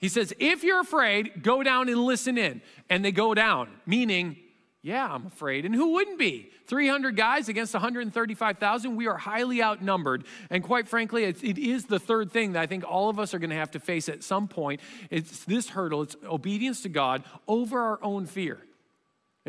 He 0.00 0.08
says, 0.08 0.32
if 0.38 0.64
you're 0.64 0.80
afraid, 0.80 1.42
go 1.42 1.62
down 1.62 1.88
and 1.88 1.98
listen 1.98 2.38
in. 2.38 2.62
And 2.88 3.04
they 3.04 3.12
go 3.12 3.34
down, 3.34 3.68
meaning, 3.84 4.36
yeah, 4.82 5.06
I'm 5.12 5.26
afraid. 5.26 5.66
And 5.66 5.74
who 5.74 5.92
wouldn't 5.92 6.18
be? 6.18 6.50
300 6.66 7.14
guys 7.16 7.50
against 7.50 7.74
135,000. 7.74 8.96
We 8.96 9.08
are 9.08 9.18
highly 9.18 9.62
outnumbered. 9.62 10.24
And 10.48 10.64
quite 10.64 10.88
frankly, 10.88 11.24
it 11.24 11.42
is 11.42 11.84
the 11.84 11.98
third 11.98 12.30
thing 12.30 12.52
that 12.52 12.62
I 12.62 12.66
think 12.66 12.84
all 12.88 13.10
of 13.10 13.18
us 13.18 13.34
are 13.34 13.38
going 13.38 13.50
to 13.50 13.56
have 13.56 13.72
to 13.72 13.80
face 13.80 14.08
at 14.08 14.22
some 14.22 14.48
point. 14.48 14.80
It's 15.10 15.44
this 15.44 15.68
hurdle, 15.68 16.02
it's 16.02 16.16
obedience 16.24 16.82
to 16.82 16.88
God 16.88 17.24
over 17.46 17.78
our 17.78 17.98
own 18.02 18.24
fear. 18.24 18.58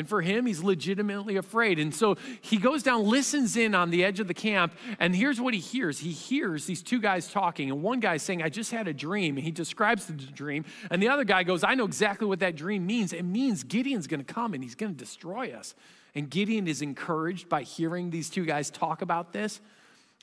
And 0.01 0.09
for 0.09 0.23
him, 0.23 0.47
he's 0.47 0.63
legitimately 0.63 1.35
afraid. 1.35 1.77
And 1.77 1.93
so 1.93 2.17
he 2.41 2.57
goes 2.57 2.81
down, 2.81 3.03
listens 3.03 3.55
in 3.55 3.75
on 3.75 3.91
the 3.91 4.03
edge 4.03 4.19
of 4.19 4.27
the 4.27 4.33
camp, 4.33 4.73
and 4.97 5.15
here's 5.15 5.39
what 5.39 5.53
he 5.53 5.59
hears. 5.59 5.99
He 5.99 6.09
hears 6.09 6.65
these 6.65 6.81
two 6.81 6.99
guys 6.99 7.31
talking, 7.31 7.69
and 7.69 7.83
one 7.83 7.99
guy 7.99 8.17
saying, 8.17 8.41
I 8.41 8.49
just 8.49 8.71
had 8.71 8.87
a 8.87 8.95
dream. 8.95 9.37
And 9.37 9.45
he 9.45 9.51
describes 9.51 10.07
the 10.07 10.13
dream. 10.13 10.65
And 10.89 11.03
the 11.03 11.09
other 11.09 11.23
guy 11.23 11.43
goes, 11.43 11.63
I 11.63 11.75
know 11.75 11.85
exactly 11.85 12.25
what 12.25 12.39
that 12.39 12.55
dream 12.55 12.87
means. 12.87 13.13
It 13.13 13.21
means 13.21 13.63
Gideon's 13.63 14.07
going 14.07 14.25
to 14.25 14.33
come 14.33 14.55
and 14.55 14.63
he's 14.63 14.73
going 14.73 14.91
to 14.91 14.97
destroy 14.97 15.51
us. 15.51 15.75
And 16.15 16.31
Gideon 16.31 16.67
is 16.67 16.81
encouraged 16.81 17.47
by 17.47 17.61
hearing 17.61 18.09
these 18.09 18.31
two 18.31 18.43
guys 18.43 18.71
talk 18.71 19.03
about 19.03 19.33
this. 19.33 19.61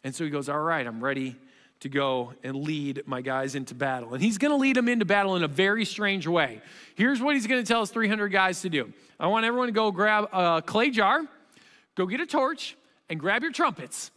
And 0.03 0.13
so 0.13 0.25
he 0.25 0.31
goes, 0.31 0.49
All 0.49 0.59
right, 0.59 0.85
I'm 0.85 1.05
ready 1.05 1.37
to 1.81 1.89
go 1.89 2.33
and 2.43 2.57
lead 2.57 3.03
my 3.07 3.21
guys 3.21 3.55
into 3.55 3.75
battle. 3.75 4.15
And 4.15 4.23
he's 4.23 4.39
going 4.39 4.51
to 4.51 4.57
lead 4.57 4.77
them 4.77 4.89
into 4.89 5.05
battle 5.05 5.37
in 5.37 5.45
a 5.45 5.49
very 5.49 5.85
strange 5.85 6.27
way. 6.27 6.61
Here's 6.97 7.21
what 7.21 7.35
he's 7.35 7.47
going 7.47 7.63
to 7.63 7.67
tell 7.67 7.81
his 7.81 7.91
300 7.91 8.29
guys 8.29 8.63
to 8.63 8.69
do 8.69 8.93
I 9.19 9.27
want 9.29 9.45
everyone 9.45 9.69
to 9.69 9.73
go 9.73 9.91
grab 9.91 10.29
a 10.33 10.63
clay 10.63 10.91
jar, 10.91 11.23
go 11.95 12.07
get 12.07 12.21
a 12.21 12.27
torch, 12.27 12.77
and 13.09 13.19
grab 13.19 13.43
your 13.43 13.53
trumpets. 13.53 14.11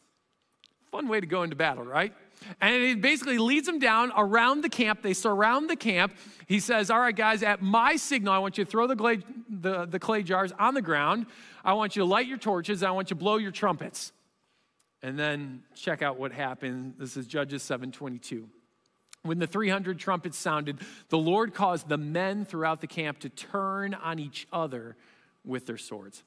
Fun 0.91 1.07
way 1.07 1.21
to 1.21 1.27
go 1.27 1.43
into 1.43 1.55
battle, 1.55 1.85
right? 1.85 2.13
And 2.59 2.75
it 2.75 3.01
basically 3.01 3.37
leads 3.37 3.65
them 3.65 3.79
down 3.79 4.11
around 4.17 4.61
the 4.61 4.69
camp. 4.69 5.03
They 5.03 5.13
surround 5.13 5.69
the 5.69 5.75
camp. 5.75 6.13
He 6.47 6.59
says, 6.59 6.89
All 6.89 6.99
right, 6.99 7.15
guys, 7.15 7.43
at 7.43 7.61
my 7.61 7.95
signal, 7.95 8.33
I 8.33 8.39
want 8.39 8.57
you 8.57 8.65
to 8.65 8.69
throw 8.69 8.87
the 8.87 8.95
clay, 8.95 9.19
the, 9.47 9.85
the 9.85 9.99
clay 9.99 10.23
jars 10.23 10.51
on 10.57 10.73
the 10.73 10.81
ground. 10.81 11.27
I 11.63 11.73
want 11.73 11.95
you 11.95 12.01
to 12.01 12.05
light 12.05 12.25
your 12.25 12.39
torches. 12.39 12.81
I 12.83 12.91
want 12.91 13.09
you 13.09 13.15
to 13.15 13.19
blow 13.19 13.37
your 13.37 13.51
trumpets. 13.51 14.11
And 15.03 15.17
then 15.17 15.63
check 15.75 16.01
out 16.01 16.19
what 16.19 16.31
happened. 16.31 16.95
This 16.97 17.17
is 17.17 17.25
Judges 17.25 17.63
722. 17.63 18.47
When 19.23 19.39
the 19.39 19.47
300 19.47 19.99
trumpets 19.99 20.37
sounded, 20.37 20.79
the 21.09 21.17
Lord 21.17 21.53
caused 21.53 21.87
the 21.89 21.97
men 21.97 22.45
throughout 22.45 22.81
the 22.81 22.87
camp 22.87 23.19
to 23.19 23.29
turn 23.29 23.93
on 23.93 24.19
each 24.19 24.47
other 24.51 24.95
with 25.43 25.65
their 25.65 25.77
swords. 25.77 26.23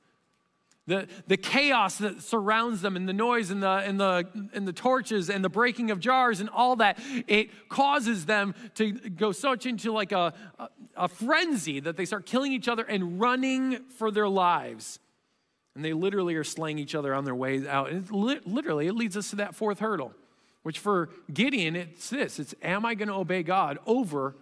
The, 0.87 1.09
the 1.27 1.39
chaos 1.39 1.97
that 1.99 2.23
surrounds 2.23 2.83
them 2.83 2.95
and 2.95 3.09
the 3.09 3.15
noise 3.15 3.51
and 3.51 3.63
the, 3.63 3.69
and, 3.69 3.99
the, 3.99 4.29
and 4.53 4.69
the 4.69 4.73
torches 4.73 5.31
and 5.31 5.43
the 5.43 5.49
breaking 5.49 5.91
of 5.91 5.99
jars 5.99 6.41
and 6.41 6.51
all 6.51 6.77
that, 6.77 6.99
it 7.27 7.69
causes 7.71 8.27
them 8.27 8.55
to 8.75 8.93
go 8.93 9.33
such 9.33 9.65
into 9.65 9.93
like 9.93 10.13
a, 10.13 10.35
a, 10.59 10.69
a 10.97 11.09
frenzy 11.09 11.81
that 11.81 11.97
they 11.97 12.05
start 12.05 12.27
killing 12.27 12.53
each 12.53 12.69
other 12.69 12.85
and 12.85 13.19
running 13.19 13.79
for 13.97 14.11
their 14.11 14.29
lives. 14.29 14.99
And 15.75 15.85
they 15.85 15.93
literally 15.93 16.37
are 16.37 16.45
slaying 16.45 16.79
each 16.79 16.95
other 16.95 17.15
on 17.15 17.25
their 17.25 17.35
way 17.35 17.67
out. 17.67 17.91
And 17.91 18.09
li- 18.11 18.41
literally, 18.47 18.87
it 18.87 18.95
leads 18.95 19.17
us 19.17 19.31
to 19.31 19.37
that 19.37 19.55
fourth 19.55 19.81
hurdle, 19.81 20.13
which 20.63 20.79
for 20.79 21.11
Gideon, 21.33 21.75
it's 21.77 22.11
this 22.11 22.39
it's, 22.39 22.55
Am 22.63 22.85
I 22.85 22.95
going 22.95 23.09
to 23.09 23.15
obey 23.15 23.43
God 23.43 23.79
over 23.87 24.37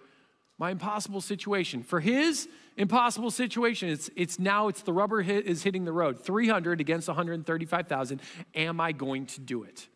my 0.59 0.71
impossible 0.71 1.21
situation? 1.21 1.83
For 1.83 2.01
his 2.01 2.49
impossible 2.77 3.31
situation, 3.31 3.88
it's, 3.88 4.11
it's 4.14 4.38
now 4.38 4.68
it's 4.68 4.83
the 4.83 4.92
rubber 4.92 5.23
hit, 5.23 5.47
is 5.47 5.62
hitting 5.62 5.85
the 5.85 5.92
road 5.92 6.23
300 6.23 6.81
against 6.81 7.09
135,000. 7.09 8.21
Am 8.55 8.81
I 8.81 8.92
going 8.92 9.27
to 9.27 9.40
do 9.40 9.62
it? 9.62 9.88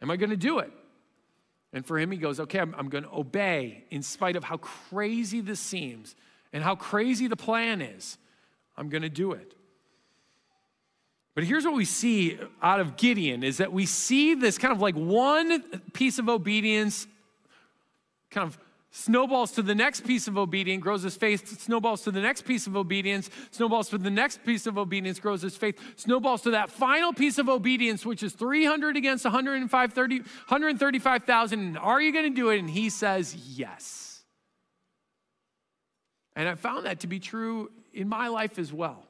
Am 0.00 0.10
I 0.10 0.16
going 0.16 0.30
to 0.30 0.36
do 0.36 0.60
it? 0.60 0.70
And 1.72 1.84
for 1.84 1.98
him, 1.98 2.12
he 2.12 2.18
goes, 2.18 2.38
Okay, 2.38 2.60
I'm, 2.60 2.74
I'm 2.78 2.88
going 2.88 3.04
to 3.04 3.12
obey 3.12 3.84
in 3.90 4.02
spite 4.02 4.36
of 4.36 4.44
how 4.44 4.58
crazy 4.58 5.40
this 5.40 5.58
seems 5.58 6.14
and 6.52 6.62
how 6.62 6.76
crazy 6.76 7.26
the 7.26 7.36
plan 7.36 7.82
is. 7.82 8.16
I'm 8.76 8.88
going 8.88 9.02
to 9.02 9.08
do 9.08 9.32
it. 9.32 9.54
But 11.34 11.44
here's 11.44 11.64
what 11.64 11.74
we 11.74 11.84
see 11.84 12.38
out 12.62 12.80
of 12.80 12.96
Gideon 12.96 13.42
is 13.42 13.58
that 13.58 13.72
we 13.72 13.86
see 13.86 14.34
this 14.34 14.56
kind 14.56 14.72
of 14.72 14.80
like 14.80 14.94
one 14.94 15.62
piece 15.92 16.18
of 16.18 16.28
obedience 16.28 17.06
kind 18.30 18.46
of 18.46 18.56
snowballs 18.90 19.50
to 19.52 19.62
the 19.62 19.74
next 19.74 20.06
piece 20.06 20.28
of 20.28 20.38
obedience, 20.38 20.80
grows 20.80 21.02
his 21.02 21.16
faith, 21.16 21.60
snowballs 21.60 22.02
to 22.02 22.12
the 22.12 22.20
next 22.20 22.42
piece 22.42 22.68
of 22.68 22.76
obedience, 22.76 23.28
snowballs 23.50 23.88
to 23.88 23.98
the 23.98 24.10
next 24.10 24.44
piece 24.44 24.68
of 24.68 24.78
obedience, 24.78 25.18
grows 25.18 25.42
his 25.42 25.56
faith, 25.56 25.76
snowballs 25.96 26.42
to 26.42 26.52
that 26.52 26.70
final 26.70 27.12
piece 27.12 27.38
of 27.38 27.48
obedience, 27.48 28.06
which 28.06 28.22
is 28.22 28.32
300 28.34 28.96
against 28.96 29.24
135,000. 29.24 31.76
Are 31.76 32.00
you 32.00 32.12
going 32.12 32.32
to 32.32 32.36
do 32.36 32.50
it? 32.50 32.60
And 32.60 32.70
he 32.70 32.88
says, 32.88 33.34
yes. 33.34 34.22
And 36.36 36.48
I 36.48 36.54
found 36.54 36.86
that 36.86 37.00
to 37.00 37.08
be 37.08 37.18
true 37.18 37.72
in 37.92 38.08
my 38.08 38.28
life 38.28 38.60
as 38.60 38.72
well. 38.72 39.03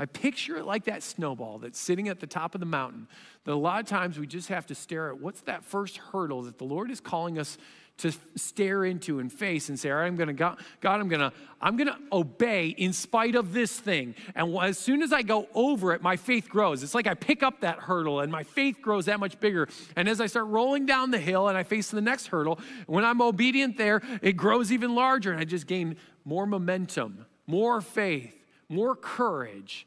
I 0.00 0.06
picture 0.06 0.56
it 0.56 0.64
like 0.64 0.84
that 0.84 1.02
snowball 1.02 1.58
that's 1.58 1.78
sitting 1.78 2.08
at 2.08 2.20
the 2.20 2.26
top 2.26 2.54
of 2.54 2.60
the 2.60 2.66
mountain. 2.66 3.06
That 3.44 3.52
a 3.52 3.54
lot 3.54 3.80
of 3.80 3.86
times 3.86 4.18
we 4.18 4.26
just 4.26 4.48
have 4.48 4.64
to 4.68 4.74
stare 4.74 5.10
at 5.10 5.20
what's 5.20 5.42
that 5.42 5.62
first 5.62 5.98
hurdle 5.98 6.40
that 6.44 6.56
the 6.56 6.64
Lord 6.64 6.90
is 6.90 7.00
calling 7.00 7.38
us 7.38 7.58
to 7.98 8.10
stare 8.34 8.82
into 8.86 9.18
and 9.18 9.30
face 9.30 9.68
and 9.68 9.78
say, 9.78 9.90
all 9.90 9.98
right, 9.98 10.06
I'm 10.06 10.16
gonna, 10.16 10.32
God, 10.32 10.58
God 10.80 11.00
I'm 11.00 11.08
gonna, 11.08 11.34
I'm 11.60 11.76
gonna 11.76 11.98
obey 12.10 12.68
in 12.68 12.94
spite 12.94 13.34
of 13.34 13.52
this 13.52 13.78
thing. 13.78 14.14
And 14.34 14.56
as 14.56 14.78
soon 14.78 15.02
as 15.02 15.12
I 15.12 15.20
go 15.20 15.48
over 15.54 15.92
it, 15.92 16.00
my 16.00 16.16
faith 16.16 16.48
grows. 16.48 16.82
It's 16.82 16.94
like 16.94 17.06
I 17.06 17.12
pick 17.12 17.42
up 17.42 17.60
that 17.60 17.80
hurdle 17.80 18.20
and 18.20 18.32
my 18.32 18.42
faith 18.42 18.80
grows 18.80 19.04
that 19.04 19.20
much 19.20 19.38
bigger. 19.38 19.68
And 19.96 20.08
as 20.08 20.18
I 20.18 20.28
start 20.28 20.46
rolling 20.46 20.86
down 20.86 21.10
the 21.10 21.18
hill 21.18 21.48
and 21.48 21.58
I 21.58 21.62
face 21.62 21.90
the 21.90 22.00
next 22.00 22.28
hurdle, 22.28 22.58
when 22.86 23.04
I'm 23.04 23.20
obedient 23.20 23.76
there, 23.76 24.00
it 24.22 24.32
grows 24.32 24.72
even 24.72 24.94
larger 24.94 25.30
and 25.30 25.38
I 25.38 25.44
just 25.44 25.66
gain 25.66 25.98
more 26.24 26.46
momentum, 26.46 27.26
more 27.46 27.82
faith, 27.82 28.34
more 28.70 28.96
courage 28.96 29.86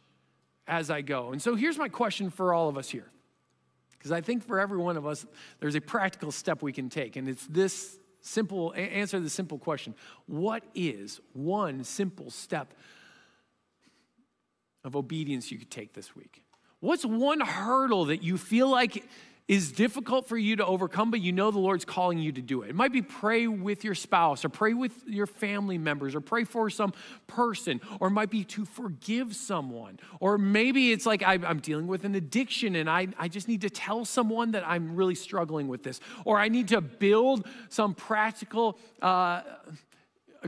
as 0.67 0.89
I 0.89 1.02
go. 1.02 1.32
And 1.32 1.41
so 1.41 1.56
here's 1.56 1.78
my 1.78 1.89
question 1.89 2.30
for 2.30 2.54
all 2.54 2.69
of 2.69 2.78
us 2.78 2.89
here. 2.89 3.10
Because 3.91 4.12
I 4.12 4.21
think 4.21 4.45
for 4.45 4.60
every 4.60 4.78
one 4.78 4.97
of 4.97 5.08
us, 5.08 5.26
there's 5.60 5.76
a 5.76 5.82
practical 5.82 6.32
step 6.32 6.62
we 6.62 6.73
can 6.73 6.89
take. 6.89 7.15
And 7.15 7.28
it's 7.28 7.45
this 7.47 7.97
simple 8.21 8.73
answer 8.76 9.19
the 9.19 9.30
simple 9.30 9.58
question 9.58 9.95
What 10.26 10.63
is 10.73 11.19
one 11.34 11.84
simple 11.84 12.30
step 12.30 12.73
of 14.84 14.95
obedience 14.95 15.52
you 15.52 15.58
could 15.58 15.71
take 15.71 15.93
this 15.93 16.15
week? 16.15 16.43
What's 16.80 17.06
one 17.06 17.39
hurdle 17.39 18.06
that 18.06 18.23
you 18.23 18.38
feel 18.38 18.69
like 18.69 19.06
is 19.47 19.73
difficult 19.73 20.27
for 20.27 20.38
you 20.38 20.56
to 20.56 20.65
overcome, 20.65 21.12
but 21.12 21.19
you 21.19 21.34
know 21.34 21.51
the 21.51 21.60
Lord's 21.60 21.84
calling 21.84 22.17
you 22.17 22.32
to 22.32 22.41
do 22.41 22.62
it. 22.62 22.69
It 22.69 22.75
might 22.75 22.93
be 22.93 23.01
pray 23.01 23.45
with 23.47 23.84
your 23.84 23.95
spouse, 23.95 24.45
or 24.45 24.49
pray 24.49 24.73
with 24.73 24.93
your 25.06 25.27
family 25.27 25.77
members, 25.77 26.15
or 26.15 26.21
pray 26.21 26.45
for 26.45 26.69
some 26.69 26.93
person, 27.27 27.82
or 27.99 28.08
it 28.08 28.12
might 28.12 28.29
be 28.29 28.45
to 28.45 28.63
forgive 28.63 29.36
someone. 29.36 29.99
Or 30.21 30.38
maybe 30.38 30.93
it's 30.93 31.06
like 31.06 31.23
I'm 31.25 31.60
dealing 31.60 31.88
with 31.88 32.06
an 32.06 32.15
addiction 32.15 32.75
and 32.75 32.89
I, 32.89 33.10
I 33.19 33.27
just 33.27 33.47
need 33.49 33.62
to 33.62 33.69
tell 33.69 34.06
someone 34.06 34.51
that 34.51 34.65
I'm 34.65 34.95
really 34.95 35.15
struggling 35.15 35.67
with 35.67 35.84
this. 35.84 35.99
Or 36.23 36.39
I 36.39 36.47
need 36.47 36.69
to 36.69 36.82
build 36.82 37.47
some 37.69 37.93
practical. 37.93 38.79
Uh, 39.01 39.41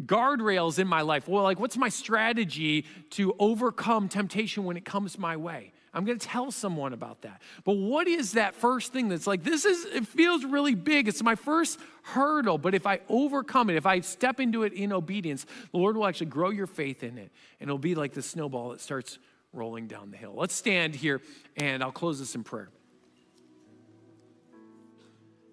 guardrails 0.01 0.77
in 0.77 0.89
my 0.89 1.01
life. 1.01 1.25
Well, 1.25 1.43
like, 1.43 1.58
what's 1.58 1.77
my 1.77 1.88
strategy 1.88 2.86
to 3.12 3.34
overcome 3.39 4.10
temptation 4.10 4.65
when 4.65 4.75
it 4.75 4.84
comes 4.84 5.17
my 5.17 5.38
way? 5.38 5.71
I'm 5.95 6.03
going 6.03 6.19
to 6.19 6.27
tell 6.27 6.51
someone 6.51 6.91
about 6.91 7.21
that. 7.21 7.41
But 7.63 7.77
what 7.77 8.05
is 8.05 8.34
that 8.34 8.53
first 8.53 8.91
thing 8.91 9.08
that's 9.08 9.25
like, 9.25 9.43
this 9.43 9.63
is, 9.63 9.86
it 9.86 10.05
feels 10.05 10.43
really 10.43 10.75
big. 10.75 11.08
It's 11.08 11.23
my 11.23 11.36
first 11.36 11.79
hurdle. 12.03 12.58
But 12.58 12.75
if 12.75 12.86
I 12.86 12.99
overcome 13.08 13.69
it, 13.69 13.77
if 13.77 13.86
I 13.86 14.01
step 14.01 14.41
into 14.41 14.63
it 14.63 14.73
in 14.73 14.91
obedience, 14.91 15.45
the 15.71 15.77
Lord 15.77 15.95
will 15.95 16.05
actually 16.05 16.27
grow 16.27 16.49
your 16.49 16.67
faith 16.67 17.01
in 17.01 17.17
it. 17.17 17.31
And 17.62 17.69
it'll 17.69 17.77
be 17.77 17.95
like 17.95 18.12
the 18.12 18.21
snowball 18.21 18.71
that 18.71 18.81
starts 18.81 19.19
rolling 19.53 19.88
down 19.88 20.12
the 20.12 20.17
hill. 20.17 20.34
Let's 20.36 20.53
stand 20.53 20.95
here 20.95 21.21
and 21.55 21.81
I'll 21.81 21.93
close 21.93 22.19
this 22.19 22.36
in 22.36 22.43
prayer. 22.43 22.69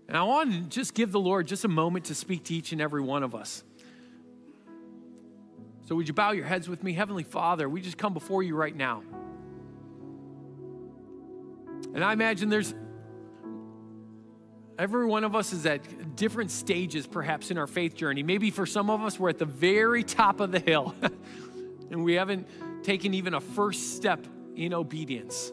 And 0.08 0.16
I 0.16 0.24
want 0.24 0.52
to 0.52 0.60
just 0.62 0.92
give 0.92 1.12
the 1.12 1.20
Lord 1.20 1.46
just 1.46 1.64
a 1.64 1.68
moment 1.68 2.06
to 2.06 2.16
speak 2.16 2.42
to 2.46 2.54
each 2.54 2.72
and 2.72 2.80
every 2.80 3.00
one 3.00 3.22
of 3.22 3.36
us. 3.36 3.62
So, 5.86 5.94
would 5.94 6.08
you 6.08 6.14
bow 6.14 6.32
your 6.32 6.46
heads 6.46 6.68
with 6.68 6.82
me? 6.82 6.92
Heavenly 6.94 7.22
Father, 7.22 7.68
we 7.68 7.80
just 7.80 7.96
come 7.96 8.12
before 8.12 8.42
you 8.42 8.56
right 8.56 8.74
now. 8.74 9.02
And 11.94 12.02
I 12.02 12.12
imagine 12.12 12.48
there's 12.48 12.74
every 14.78 15.06
one 15.06 15.24
of 15.24 15.34
us 15.34 15.52
is 15.52 15.66
at 15.66 16.16
different 16.16 16.50
stages 16.50 17.06
perhaps 17.06 17.50
in 17.50 17.58
our 17.58 17.66
faith 17.66 17.94
journey. 17.94 18.22
Maybe 18.22 18.50
for 18.50 18.66
some 18.66 18.90
of 18.90 19.02
us, 19.02 19.18
we're 19.18 19.28
at 19.28 19.38
the 19.38 19.44
very 19.44 20.02
top 20.02 20.40
of 20.40 20.52
the 20.52 20.58
hill 20.58 20.94
and 21.90 22.04
we 22.04 22.14
haven't 22.14 22.48
taken 22.82 23.14
even 23.14 23.34
a 23.34 23.40
first 23.40 23.96
step 23.96 24.26
in 24.56 24.74
obedience. 24.74 25.52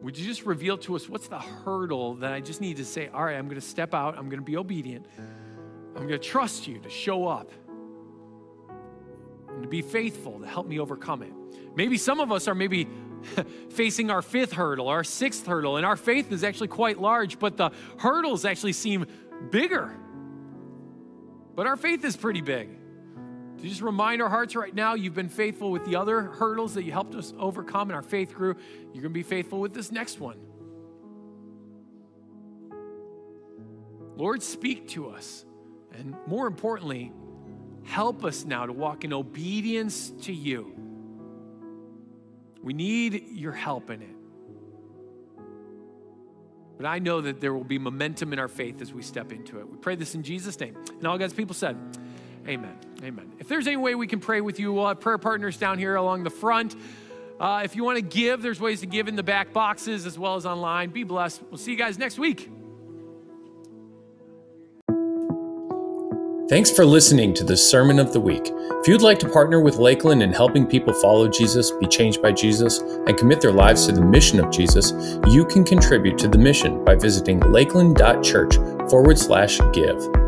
Would 0.00 0.16
you 0.16 0.26
just 0.26 0.46
reveal 0.46 0.78
to 0.78 0.96
us 0.96 1.08
what's 1.08 1.28
the 1.28 1.38
hurdle 1.38 2.14
that 2.16 2.32
I 2.32 2.40
just 2.40 2.60
need 2.60 2.76
to 2.78 2.84
say, 2.84 3.08
all 3.08 3.24
right, 3.24 3.36
I'm 3.36 3.46
going 3.46 3.60
to 3.60 3.66
step 3.66 3.94
out, 3.94 4.16
I'm 4.16 4.28
going 4.28 4.40
to 4.40 4.44
be 4.44 4.56
obedient, 4.56 5.06
I'm 5.96 6.06
going 6.06 6.08
to 6.08 6.18
trust 6.18 6.66
you 6.66 6.78
to 6.78 6.88
show 6.88 7.26
up 7.26 7.50
and 9.48 9.62
to 9.62 9.68
be 9.68 9.82
faithful 9.82 10.38
to 10.38 10.46
help 10.46 10.66
me 10.66 10.78
overcome 10.78 11.22
it? 11.22 11.32
Maybe 11.74 11.96
some 11.96 12.20
of 12.20 12.32
us 12.32 12.48
are 12.48 12.54
maybe 12.54 12.88
facing 13.70 14.10
our 14.10 14.22
fifth 14.22 14.52
hurdle, 14.52 14.88
our 14.88 15.04
sixth 15.04 15.46
hurdle, 15.46 15.76
and 15.76 15.86
our 15.86 15.96
faith 15.96 16.32
is 16.32 16.44
actually 16.44 16.68
quite 16.68 17.00
large, 17.00 17.38
but 17.38 17.56
the 17.56 17.70
hurdles 17.98 18.44
actually 18.44 18.72
seem 18.72 19.06
bigger. 19.50 19.94
But 21.54 21.66
our 21.66 21.76
faith 21.76 22.04
is 22.04 22.16
pretty 22.16 22.40
big. 22.40 22.70
To 23.58 23.68
just 23.68 23.82
remind 23.82 24.22
our 24.22 24.28
hearts 24.28 24.54
right 24.54 24.72
now, 24.72 24.94
you've 24.94 25.14
been 25.14 25.28
faithful 25.28 25.72
with 25.72 25.84
the 25.84 25.96
other 25.96 26.22
hurdles 26.22 26.74
that 26.74 26.84
you 26.84 26.92
helped 26.92 27.16
us 27.16 27.34
overcome, 27.38 27.88
and 27.88 27.96
our 27.96 28.02
faith 28.02 28.32
grew. 28.32 28.54
You're 28.92 29.02
going 29.02 29.02
to 29.02 29.08
be 29.10 29.24
faithful 29.24 29.58
with 29.58 29.74
this 29.74 29.90
next 29.90 30.20
one. 30.20 30.38
Lord, 34.14 34.42
speak 34.42 34.88
to 34.90 35.08
us. 35.10 35.44
And 35.92 36.14
more 36.26 36.46
importantly, 36.46 37.12
help 37.84 38.24
us 38.24 38.44
now 38.44 38.66
to 38.66 38.72
walk 38.72 39.04
in 39.04 39.12
obedience 39.12 40.12
to 40.22 40.32
you. 40.32 40.77
We 42.68 42.74
need 42.74 43.28
your 43.30 43.52
help 43.52 43.88
in 43.88 44.02
it. 44.02 44.14
But 46.76 46.84
I 46.84 46.98
know 46.98 47.22
that 47.22 47.40
there 47.40 47.54
will 47.54 47.64
be 47.64 47.78
momentum 47.78 48.34
in 48.34 48.38
our 48.38 48.46
faith 48.46 48.82
as 48.82 48.92
we 48.92 49.00
step 49.00 49.32
into 49.32 49.58
it. 49.58 49.66
We 49.66 49.78
pray 49.78 49.94
this 49.94 50.14
in 50.14 50.22
Jesus' 50.22 50.60
name. 50.60 50.76
And 50.86 51.06
all 51.06 51.16
God's 51.16 51.32
people 51.32 51.54
said, 51.54 51.78
Amen. 52.46 52.76
Amen. 53.02 53.32
If 53.38 53.48
there's 53.48 53.66
any 53.66 53.78
way 53.78 53.94
we 53.94 54.06
can 54.06 54.20
pray 54.20 54.42
with 54.42 54.60
you, 54.60 54.70
we'll 54.74 54.86
have 54.86 55.00
prayer 55.00 55.16
partners 55.16 55.56
down 55.56 55.78
here 55.78 55.96
along 55.96 56.24
the 56.24 56.30
front. 56.30 56.76
Uh, 57.40 57.62
if 57.64 57.74
you 57.74 57.84
want 57.84 57.96
to 57.96 58.02
give, 58.02 58.42
there's 58.42 58.60
ways 58.60 58.80
to 58.80 58.86
give 58.86 59.08
in 59.08 59.16
the 59.16 59.22
back 59.22 59.54
boxes 59.54 60.04
as 60.04 60.18
well 60.18 60.34
as 60.34 60.44
online. 60.44 60.90
Be 60.90 61.04
blessed. 61.04 61.40
We'll 61.48 61.56
see 61.56 61.70
you 61.70 61.78
guys 61.78 61.96
next 61.96 62.18
week. 62.18 62.50
Thanks 66.48 66.70
for 66.70 66.86
listening 66.86 67.34
to 67.34 67.44
the 67.44 67.58
Sermon 67.58 67.98
of 67.98 68.14
the 68.14 68.20
Week. 68.20 68.42
If 68.46 68.88
you'd 68.88 69.02
like 69.02 69.18
to 69.18 69.28
partner 69.28 69.60
with 69.60 69.76
Lakeland 69.76 70.22
in 70.22 70.32
helping 70.32 70.66
people 70.66 70.94
follow 70.94 71.28
Jesus, 71.28 71.72
be 71.72 71.86
changed 71.86 72.22
by 72.22 72.32
Jesus, 72.32 72.78
and 72.78 73.18
commit 73.18 73.42
their 73.42 73.52
lives 73.52 73.84
to 73.84 73.92
the 73.92 74.00
mission 74.00 74.40
of 74.42 74.50
Jesus, 74.50 74.92
you 75.28 75.44
can 75.44 75.62
contribute 75.62 76.16
to 76.16 76.26
the 76.26 76.38
mission 76.38 76.82
by 76.86 76.94
visiting 76.94 77.38
lakeland.church 77.40 78.54
forward 78.88 79.18
slash 79.18 79.60
give. 79.74 80.27